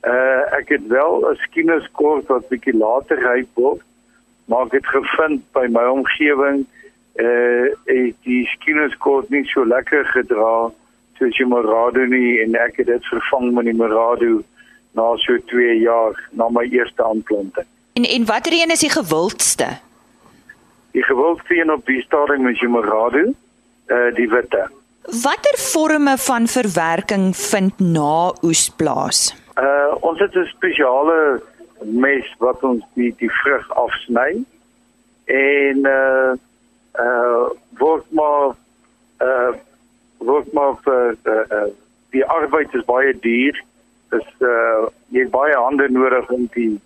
Uh 0.04 0.42
ek 0.60 0.70
het 0.70 0.88
wel 0.88 1.30
'n 1.30 1.36
skieneskort 1.36 2.28
wat 2.28 2.48
bietjie 2.48 2.78
later 2.78 3.18
ryp 3.20 3.48
word, 3.54 3.82
maar 4.46 4.66
ek 4.66 4.80
het 4.80 4.88
gevind 4.88 5.44
by 5.54 5.68
my 5.70 5.86
omgewing 5.98 6.66
eh 7.14 7.70
uh, 7.86 8.14
die 8.26 8.46
skieneskort 8.56 9.30
nie 9.30 9.46
so 9.46 9.66
lekker 9.66 10.06
gedra 10.06 10.72
soos 11.18 11.38
die 11.38 11.46
Morado 11.46 12.06
nie 12.06 12.42
en 12.42 12.56
ek 12.56 12.82
het 12.82 12.88
dit 12.88 13.06
vervang 13.06 13.54
met 13.54 13.66
die 13.70 13.78
Morado 13.78 14.42
na 14.98 15.16
so 15.26 15.38
2 15.38 15.80
jaar 15.80 16.18
na 16.32 16.50
my 16.50 16.66
eerste 16.70 17.04
aanplanting. 17.04 17.68
En 17.94 18.04
en 18.04 18.26
watter 18.26 18.54
een 18.54 18.72
is 18.72 18.80
die 18.80 18.90
gewildste? 18.90 19.68
Die 20.92 21.04
gewildste 21.04 21.60
een 21.60 21.72
op 21.72 21.86
die 21.86 22.02
stadium 22.02 22.48
is 22.48 22.60
die 22.60 22.70
Morado, 22.70 23.24
eh 23.86 23.98
uh, 23.98 24.16
die 24.16 24.30
witte. 24.30 24.70
Watter 25.04 25.58
forme 25.58 26.18
van 26.18 26.48
verwerking 26.48 27.36
vind 27.36 27.80
na 27.80 28.34
oes 28.42 28.70
plaas? 28.70 29.36
Uh 29.58 29.96
ons 30.00 30.20
het 30.20 30.36
'n 30.36 30.46
spesiale 30.46 31.42
mes 31.86 32.36
wat 32.38 32.64
ons 32.64 32.84
die 32.94 33.14
die 33.18 33.32
vrug 33.42 33.70
afsny 33.70 34.44
en 35.26 35.86
uh 35.86 36.34
uh 37.04 37.50
word 37.80 38.06
maar 38.12 38.56
uh 39.22 39.52
word 40.18 40.54
maar 40.54 40.76
vir 40.86 41.16
uh, 41.26 41.44
uh 41.58 41.70
die 42.14 42.26
arbeid 42.26 42.74
is 42.78 42.86
baie 42.86 43.14
duur. 43.20 43.58
Dis 44.14 44.28
uh 44.40 44.88
jy 45.10 45.26
het 45.26 45.32
baie 45.34 45.56
hande 45.58 45.90
nodig 45.90 46.30
om 46.30 46.48
die 46.54 46.80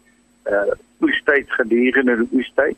uh 0.47 0.73
oestyd 1.01 1.51
gedurende 1.59 2.17
die 2.23 2.41
oestyd. 2.41 2.77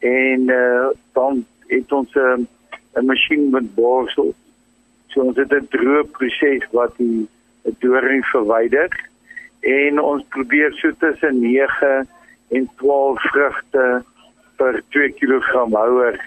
En 0.00 0.48
uh 0.48 0.90
dan 1.12 1.44
het 1.68 1.92
ons 1.92 2.14
'n 2.14 2.18
uh, 2.18 3.00
'n 3.00 3.06
masjien 3.06 3.50
met 3.50 3.74
borsel. 3.74 4.34
So 5.08 5.20
ons 5.20 5.36
het 5.36 5.52
'n 5.52 5.68
droë 5.74 6.04
proses 6.16 6.66
wat 6.70 6.96
die 6.96 7.28
doring 7.80 8.24
verwyder 8.26 8.90
en 9.62 10.00
ons 10.00 10.24
probeer 10.28 10.72
so 10.72 10.90
tussen 10.98 11.40
9 11.40 12.08
en 12.48 12.70
12 12.76 13.20
vrugte 13.20 14.02
per 14.56 14.82
2 14.88 15.12
kg 15.12 15.52
houer 15.74 16.18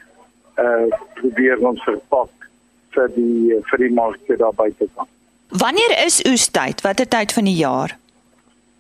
uh 0.56 0.88
probeer 1.20 1.60
ons 1.68 1.84
verpak 1.84 2.48
vir 2.96 3.12
die 3.16 3.60
vir 3.70 3.84
die 3.84 3.92
markte 3.92 4.38
daar 4.40 4.56
buite 4.56 4.88
kan. 4.96 5.08
Wanneer 5.52 5.98
is 6.06 6.22
oestyd? 6.30 6.82
Watter 6.82 7.08
tyd 7.08 7.34
van 7.36 7.44
die 7.44 7.58
jaar? 7.60 7.98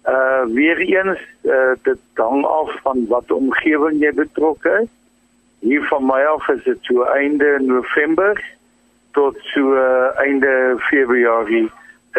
Uh 0.07 0.43
weer 0.55 0.79
eens 0.79 1.19
uh 1.43 1.75
dit 1.83 1.99
hang 2.13 2.45
af 2.45 2.71
van 2.87 3.05
wat 3.11 3.31
omgewing 3.31 3.99
jy 3.99 4.13
betrokke 4.15 4.79
is. 4.83 4.91
Hier 5.59 5.83
van 5.91 6.05
my 6.07 6.21
af 6.31 6.47
is 6.55 6.63
dit 6.63 6.79
so 6.87 7.03
einde 7.03 7.57
November 7.59 8.39
tot 9.11 9.35
so 9.51 9.75
einde 10.23 10.75
Februarie 10.89 11.67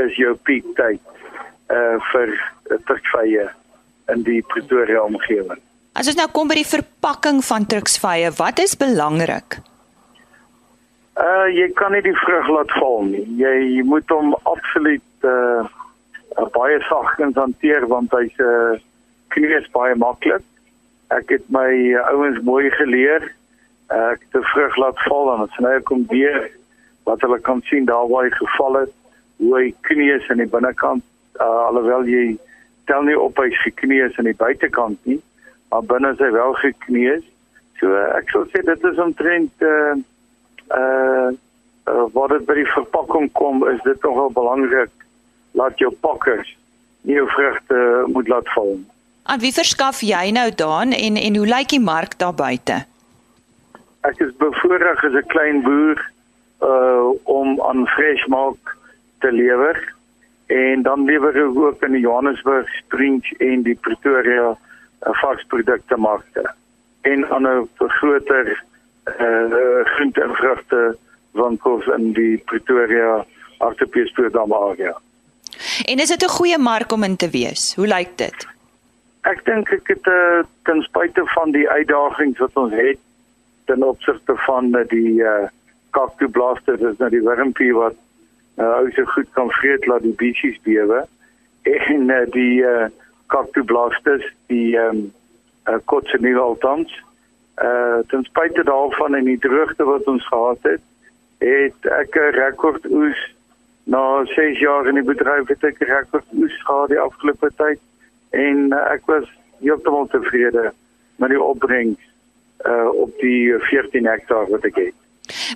is 0.04 0.16
jou 0.20 0.34
piek 0.44 0.68
tyd 0.76 1.15
uh 1.72 1.96
vir 2.12 2.34
truksvye 2.86 3.46
in 4.12 4.22
die 4.26 4.42
Pretoria 4.52 5.02
omgewing. 5.02 5.62
As 5.96 6.10
ons 6.10 6.18
nou 6.18 6.28
kom 6.32 6.50
by 6.50 6.58
die 6.60 6.68
verpakking 6.68 7.40
van 7.44 7.66
truksvye, 7.66 8.30
wat 8.38 8.60
is 8.62 8.76
belangrik? 8.78 9.58
Uh 11.16 11.48
jy 11.48 11.70
kan 11.78 11.94
nie 11.96 12.04
die 12.04 12.16
vrug 12.20 12.50
laat 12.52 12.72
val 12.76 13.06
nie. 13.08 13.24
Jy, 13.40 13.54
jy 13.78 13.86
moet 13.88 14.08
hom 14.12 14.34
absoluut 14.44 15.26
uh 15.26 15.64
baie 16.52 16.76
sagkens 16.84 17.38
hanteer 17.40 17.86
want 17.88 18.12
hy's 18.12 18.36
'n 18.38 18.44
uh, 18.44 18.78
kneus 19.32 19.66
baie 19.72 19.94
maklik. 19.94 20.44
Ek 21.08 21.30
het 21.30 21.44
my 21.48 21.70
uh, 21.94 22.04
ouens 22.12 22.40
mooi 22.42 22.70
geleer. 22.70 23.32
Uh, 23.88 24.12
ek 24.12 24.26
die 24.32 24.42
vrug 24.52 24.76
laat 24.76 24.98
val 25.08 25.32
en 25.34 25.42
as 25.46 25.56
hy 25.56 25.80
kom 25.88 26.04
weer 26.10 26.50
wat 27.06 27.20
hulle 27.20 27.38
kan 27.40 27.62
sien 27.70 27.86
daar 27.86 28.08
waar 28.10 28.26
hy 28.26 28.30
geval 28.34 28.80
het, 28.82 28.92
hoe 29.38 29.52
hy 29.56 29.74
kneus 29.86 30.28
aan 30.30 30.42
die 30.42 30.50
binnekant 30.50 31.04
uh 31.40 31.62
alhoewel 31.68 32.04
jy 32.08 32.36
tel 32.86 33.02
nie 33.02 33.18
op 33.18 33.38
hy 33.42 33.50
gekneus 33.62 34.18
aan 34.18 34.30
die 34.30 34.38
buitekant 34.38 34.98
nie, 35.10 35.20
maar 35.70 35.82
binne 35.82 36.12
is 36.14 36.22
hy 36.22 36.30
wel 36.34 36.54
gekneus. 36.62 37.24
So 37.80 37.90
uh, 37.92 38.12
ek 38.18 38.30
sou 38.32 38.44
sê 38.52 38.62
dit 38.66 38.84
is 38.90 39.00
omtrent 39.02 39.66
uh 39.66 39.94
uh, 40.74 41.30
uh 41.90 42.06
wat 42.14 42.34
dit 42.34 42.46
by 42.46 42.60
die 42.60 42.70
verpakking 42.74 43.30
kom 43.38 43.66
is 43.70 43.82
dit 43.84 44.06
nogal 44.06 44.30
belangrik 44.34 44.92
laat 45.56 45.78
jou 45.80 45.92
pakkers 46.04 46.48
nie 47.06 47.16
jou 47.18 47.26
vrugte 47.30 47.78
moet 48.12 48.28
laat 48.28 48.48
val. 48.54 48.76
Aan 49.26 49.42
wie 49.42 49.52
verskaf 49.54 50.02
jy 50.02 50.30
nou 50.34 50.50
daan 50.54 50.94
en 50.94 51.18
en 51.18 51.38
hoe 51.38 51.46
lyk 51.46 51.70
die 51.74 51.82
mark 51.82 52.18
daar 52.18 52.34
buite? 52.34 52.82
Ek 54.06 54.20
is 54.22 54.32
bevoorreg 54.42 55.04
as 55.04 55.14
'n 55.18 55.30
klein 55.34 55.62
boer 55.62 55.98
uh 56.62 57.10
om 57.24 57.60
aan 57.60 57.86
Freshmark 57.86 58.76
te 59.20 59.32
lewer 59.32 59.95
en 60.46 60.82
dan 60.82 61.04
lewer 61.04 61.36
ek 61.36 61.56
ook 61.58 61.82
in 61.82 61.92
die 61.92 62.04
Johannesburg 62.04 62.68
Springs 62.78 63.32
en 63.38 63.62
die 63.62 63.74
Pretoria 63.74 64.52
uh, 64.52 64.56
varsprodukte 65.22 65.96
markte 65.96 66.44
en 67.02 67.26
aan 67.30 67.46
'n 67.46 67.68
groter 67.78 68.62
uh 69.06 69.84
groente 69.84 70.22
en 70.22 70.34
vrugte 70.34 70.96
winkels 71.32 71.86
in 71.86 72.12
die 72.12 72.38
Pretoria 72.38 73.24
Artepiespoortdam 73.58 74.52
area. 74.52 74.94
En 75.84 75.98
is 75.98 76.08
dit 76.08 76.22
'n 76.22 76.36
goeie 76.38 76.58
mark 76.58 76.92
om 76.92 77.02
in 77.02 77.16
te 77.16 77.30
wees? 77.30 77.74
Hoe 77.74 77.86
lyk 77.86 78.16
dit? 78.16 78.46
Ek 79.20 79.44
dink 79.44 79.68
ek 79.68 79.86
het 79.88 80.06
uh, 80.06 80.42
ten 80.62 80.82
spyte 80.82 81.22
van 81.24 81.50
die 81.50 81.68
uitdagings 81.68 82.38
wat 82.38 82.54
ons 82.54 82.72
het 82.72 82.98
ten 83.64 83.82
opsigte 83.82 84.36
van 84.36 84.76
uh, 84.76 84.88
die 84.88 85.22
uh 85.22 85.48
cactus 85.90 86.30
blaster, 86.30 86.76
dis 86.78 86.98
nou 86.98 87.10
die 87.10 87.22
wurmpie 87.24 87.72
wat 87.74 87.94
uh 88.58 88.78
ou 88.80 88.90
so 88.90 89.04
goed 89.04 89.28
kan 89.32 89.50
vreet 89.50 89.86
laat 89.86 90.02
die 90.02 90.16
beesies 90.16 90.58
bewe 90.62 91.04
en 91.62 92.10
uh, 92.10 92.24
die 92.30 92.62
uh 92.62 92.88
cactus 93.26 93.64
blasters 93.64 94.24
die 94.52 94.76
um 94.80 95.12
uh, 95.68 95.78
kotse 95.84 96.18
nie 96.20 96.34
altans 96.36 96.92
uh 97.62 98.00
ten 98.12 98.24
spyte 98.24 98.64
daarvan 98.64 99.14
en 99.14 99.24
die 99.24 99.38
droogte 99.38 99.84
wat 99.84 100.04
ons 100.12 100.26
gehad 100.28 100.58
het, 100.62 100.82
het 101.38 101.90
ek 102.00 102.16
'n 102.16 102.36
rekordoes 102.40 103.20
na 103.84 104.24
6 104.24 104.58
jaar 104.58 104.88
in 104.88 104.94
die 105.00 105.08
bedryf 105.12 105.48
het 105.48 105.64
ek 105.64 105.80
'n 105.80 105.92
rekordoes 105.92 106.56
gehad 106.64 106.88
die 106.88 107.00
afgelope 107.00 107.50
tyd 107.56 107.80
en 108.30 108.72
uh, 108.72 108.92
ek 108.92 109.06
was 109.06 109.26
heeltemal 109.60 110.06
tevrede 110.06 110.72
met 111.16 111.30
die 111.30 111.42
opbrengs 111.42 112.02
uh 112.66 112.88
op 112.88 113.12
die 113.20 113.54
14 113.58 114.06
hektaar 114.06 114.48
wat 114.50 114.64
ek 114.64 114.76
het. 114.76 115.05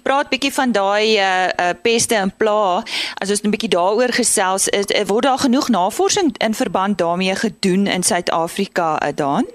Praat 0.02 0.28
bietjie 0.28 0.52
van 0.52 0.72
daai 0.72 1.16
uh, 1.18 1.48
uh 1.48 1.70
peste 1.82 2.14
en 2.14 2.32
pla. 2.36 2.82
As 3.22 3.30
ons 3.30 3.42
'n 3.42 3.50
bietjie 3.54 3.70
daaroor 3.76 4.12
gesels, 4.12 4.68
is 4.68 4.86
word 5.06 5.24
daar 5.24 5.38
genoeg 5.38 5.68
navorsing 5.68 6.34
in 6.38 6.54
verband 6.54 6.98
daarmee 6.98 7.34
gedoen 7.34 7.86
in 7.86 8.02
Suid-Afrika 8.02 9.00
uh, 9.02 9.08
daan? 9.14 9.46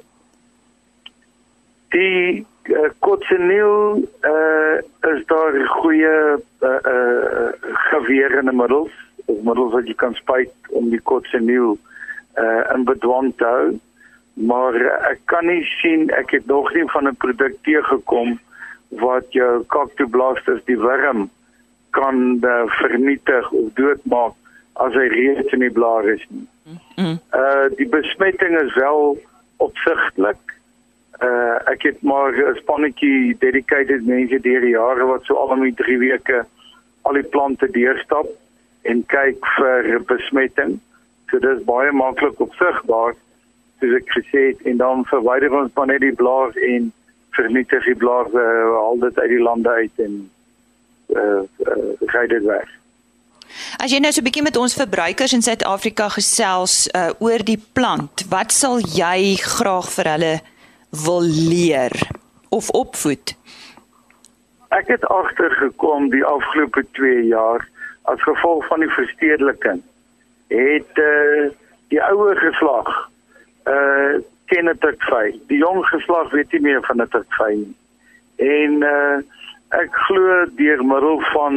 Die 1.90 2.46
uh, 2.64 2.90
kotseneel 3.00 4.04
uh 4.24 4.78
is 5.14 5.26
daar 5.26 5.54
goeie 5.68 6.40
uh, 6.60 6.70
uh 6.70 7.50
geweerende 7.92 8.52
middels 8.52 8.92
of 9.26 9.38
middels 9.44 9.72
wat 9.72 9.88
jy 9.88 9.96
kan 9.96 10.14
spuit 10.14 10.52
om 10.70 10.90
die 10.90 11.02
kotseneel 11.02 11.78
uh 12.38 12.62
in 12.76 12.84
bedwang 12.84 13.34
te 13.38 13.46
hou 13.46 13.80
maar 14.36 14.76
ek 15.12 15.22
kan 15.32 15.48
nie 15.48 15.64
sien 15.80 16.10
ek 16.12 16.36
het 16.36 16.46
nog 16.46 16.74
nie 16.74 16.84
van 16.92 17.08
'n 17.08 17.16
produk 17.16 17.56
teëgekom 17.64 18.40
wat 19.00 19.32
jou 19.34 19.64
cactoblastus 19.68 20.64
die 20.70 20.80
worm 20.80 21.30
kan 21.96 22.40
uh, 22.42 22.64
vernietig 22.82 23.52
of 23.52 23.72
doodmaak 23.80 24.36
as 24.84 24.94
hy 24.94 25.08
reeds 25.14 25.54
in 25.56 25.64
die 25.64 25.72
blaar 25.72 26.08
is 26.12 26.24
nie. 26.30 26.48
Mm. 26.98 27.20
Uh 27.32 27.68
die 27.80 27.88
besmetting 27.88 28.58
is 28.60 28.74
wel 28.76 29.16
opsigtelik. 29.64 30.56
Uh 31.24 31.56
ek 31.72 31.88
het 31.88 32.02
maar 32.04 32.36
'n 32.36 32.60
spannetjie 32.60 33.38
dedicated 33.40 34.06
mense 34.06 34.40
deur 34.40 34.62
die 34.62 34.76
jare 34.76 35.06
wat 35.06 35.24
so 35.24 35.36
al 35.36 35.56
om 35.56 35.64
die 35.64 35.78
3 35.84 35.98
weke 36.00 36.44
al 37.02 37.14
die 37.14 37.30
plante 37.36 37.72
deurstap 37.72 38.28
en 38.84 39.06
kyk 39.06 39.46
vir 39.58 40.04
besmetting. 40.08 40.80
So 41.30 41.40
dit 41.40 41.58
is 41.58 41.64
baie 41.64 41.92
maklik 41.92 42.40
opsigbaar 42.40 43.16
soos 43.80 43.96
ek 44.02 44.12
gesê 44.18 44.42
het 44.52 44.62
en 44.70 44.78
dan 44.78 45.06
verwyder 45.06 45.54
ons 45.54 45.74
maar 45.76 45.88
net 45.88 46.04
die 46.04 46.16
blaar 46.16 46.52
en 46.56 46.92
vernietig 47.36 47.86
die 47.86 47.98
blaar 48.00 48.32
uh, 48.32 48.78
al 48.80 49.00
dit 49.04 49.20
uit 49.20 49.30
die 49.30 49.44
lande 49.44 49.70
uit 49.70 50.04
en 50.08 50.16
eh 51.16 51.22
uh, 51.22 51.42
uh, 51.70 52.14
ry 52.16 52.26
dit 52.28 52.44
weg. 52.44 52.70
As 53.78 53.92
jy 53.92 54.00
nou 54.02 54.12
so 54.12 54.22
'n 54.22 54.28
bietjie 54.28 54.44
met 54.44 54.58
ons 54.58 54.74
verbruikers 54.74 55.34
in 55.34 55.42
Suid-Afrika 55.46 56.10
gesels 56.10 56.90
uh, 56.92 57.12
oor 57.20 57.44
die 57.44 57.62
plant, 57.74 58.26
wat 58.30 58.52
sal 58.52 58.80
jy 58.80 59.36
graag 59.40 59.92
vir 59.98 60.12
hulle 60.14 60.36
wil 61.06 61.22
leer 61.22 61.94
of 62.50 62.70
opvoed? 62.70 63.36
Ek 64.70 64.88
het 64.88 65.06
agtergekom 65.08 66.10
die 66.10 66.26
afgelope 66.26 66.84
2 66.92 67.28
jaar 67.28 67.68
as 68.12 68.22
gevolg 68.22 68.66
van 68.68 68.80
die 68.80 68.92
verstedeliking 68.92 69.84
het 70.48 70.98
uh, 71.02 71.52
die 71.94 72.02
ouer 72.02 72.38
geslag 72.38 72.90
uh 73.66 74.22
ken 74.52 74.70
dit 74.72 75.08
vy. 75.10 75.26
Die 75.50 75.58
jong 75.58 75.84
geslag 75.90 76.32
weet 76.32 76.52
nie 76.52 76.62
meer 76.62 76.82
van 76.86 77.04
dit 77.04 77.38
vy 77.40 77.52
nie. 77.64 77.76
En 78.38 78.84
uh 78.84 79.24
ek 79.76 79.96
glo 80.08 80.46
deur 80.56 80.82
middel 80.86 81.18
van 81.34 81.56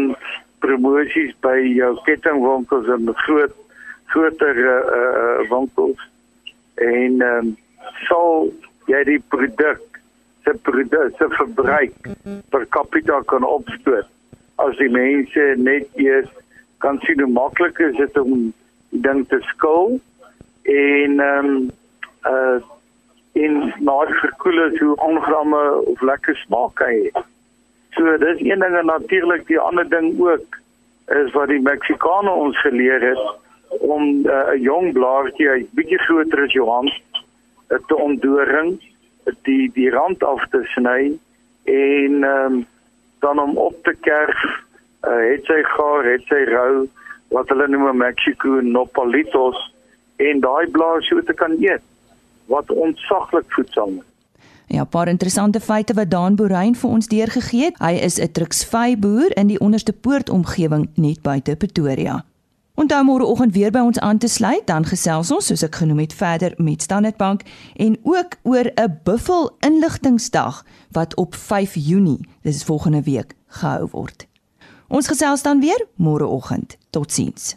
promosies 0.64 1.35
by 1.44 1.57
jou 1.61 1.90
kettingwinkels 2.07 2.88
en 2.94 3.11
groot 3.24 3.55
groter 4.12 4.57
uh, 4.57 4.79
uh 5.01 5.51
winkels 5.51 6.01
en 6.74 7.20
ehm 7.20 7.51
um, 7.51 7.57
sal 8.09 8.48
jy 8.90 9.03
die 9.09 9.20
produk 9.35 10.01
se 10.46 10.55
produk 10.68 11.16
se 11.18 11.29
verbruik 11.37 12.09
per 12.53 12.64
capita 12.77 13.20
kan 13.33 13.44
opstoot 13.44 14.09
as 14.64 14.81
die 14.81 14.90
mense 14.94 15.46
net 15.61 16.01
eers 16.07 16.31
kan 16.85 17.01
sien 17.05 17.20
hoe 17.22 17.31
maklik 17.33 17.79
is 17.88 17.96
dit 18.01 18.18
om 18.22 18.48
ding 19.07 19.22
te 19.29 19.40
skool 19.53 19.98
en 20.79 21.22
ehm 21.29 21.53
um, 21.53 21.70
uh 22.33 22.59
in 23.32 23.74
maar 23.80 24.08
verkoel 24.20 24.62
is 24.72 24.78
hoe 24.78 24.96
ongramme 24.96 25.82
of 25.84 26.00
lekker 26.00 26.36
smaak 26.36 26.78
hy. 26.78 27.10
So 27.96 28.16
dis 28.16 28.40
een 28.40 28.58
ding 28.64 28.76
en 28.76 28.86
natuurlik 28.86 29.46
die 29.46 29.60
ander 29.60 29.88
ding 29.88 30.20
ook 30.20 30.58
is 31.06 31.32
wat 31.32 31.48
die 31.48 31.60
Meksikane 31.60 32.30
ons 32.30 32.60
geleer 32.60 33.00
het 33.00 33.24
om 33.80 34.02
'n 34.02 34.26
uh, 34.26 34.54
jong 34.60 34.92
blaartjie 34.92 35.48
uit 35.48 35.72
bietjie 35.72 35.98
groter 35.98 36.44
as 36.44 36.52
jou 36.52 36.68
hand 36.68 36.92
uh, 37.68 37.78
te 37.86 37.96
ontdoring, 37.96 38.80
die 39.42 39.70
die 39.72 39.90
rand 39.90 40.24
af 40.24 40.46
te 40.50 40.62
sny 40.74 41.18
en 41.64 42.24
um, 42.24 42.66
dan 43.20 43.38
om 43.38 43.56
op 43.56 43.74
te 43.82 43.94
kerf, 44.00 44.44
uh, 45.04 45.24
het 45.32 45.44
sy 45.44 45.62
gaar, 45.62 46.04
het 46.04 46.24
sy 46.28 46.44
rou 46.48 46.88
wat 47.28 47.48
hulle 47.48 47.68
noem 47.68 47.96
Mexico 47.96 48.60
nopalitos 48.60 49.58
en 50.16 50.40
daai 50.40 50.70
blaar 50.70 51.02
so 51.02 51.20
te 51.20 51.34
kan 51.34 51.56
eet 51.60 51.84
wat 52.48 52.70
ontsaglik 52.70 53.48
voedsaam 53.48 54.00
is. 54.00 54.08
Ja, 54.66 54.82
'n 54.82 54.88
paar 54.88 55.08
interessante 55.08 55.61
feite 55.61 55.94
wat 55.94 56.11
Daan 56.11 56.34
Boerein 56.34 56.74
vir 56.76 56.90
ons 56.90 57.06
deurgegee 57.06 57.64
het. 57.64 57.78
Hy 57.78 57.92
is 57.92 58.18
'n 58.18 58.32
truksvy 58.32 58.98
boer 58.98 59.37
in 59.37 59.46
die 59.46 59.61
onderste 59.61 59.92
poort 59.92 60.28
omgewing 60.30 60.88
net 60.94 61.22
buite 61.22 61.56
Pretoria. 61.56 62.24
Onthou 62.74 63.04
môreoggend 63.04 63.52
weer 63.52 63.70
by 63.70 63.78
ons 63.78 63.98
aan 63.98 64.18
te 64.18 64.28
sluit, 64.28 64.66
dan 64.66 64.84
gesels 64.84 65.30
ons 65.30 65.46
soos 65.46 65.62
ek 65.62 65.74
genoem 65.74 65.98
het 65.98 66.14
verder 66.14 66.52
met 66.56 66.82
Standard 66.82 67.16
Bank 67.16 67.42
en 67.76 67.96
ook 68.02 68.37
oor 68.42 68.70
'n 68.74 69.00
buffel 69.04 69.56
inligtingsdag 69.61 70.64
wat 70.90 71.16
op 71.16 71.34
5 71.34 71.74
Junie, 71.74 72.28
dis 72.42 72.56
is 72.56 72.64
volgende 72.64 73.02
week, 73.02 73.34
gehou 73.46 73.88
word. 73.90 74.26
Ons 74.88 75.06
gesels 75.06 75.42
dan 75.42 75.61
weer 75.61 75.87
môreoggend. 75.96 76.76
Totsiens. 76.90 77.56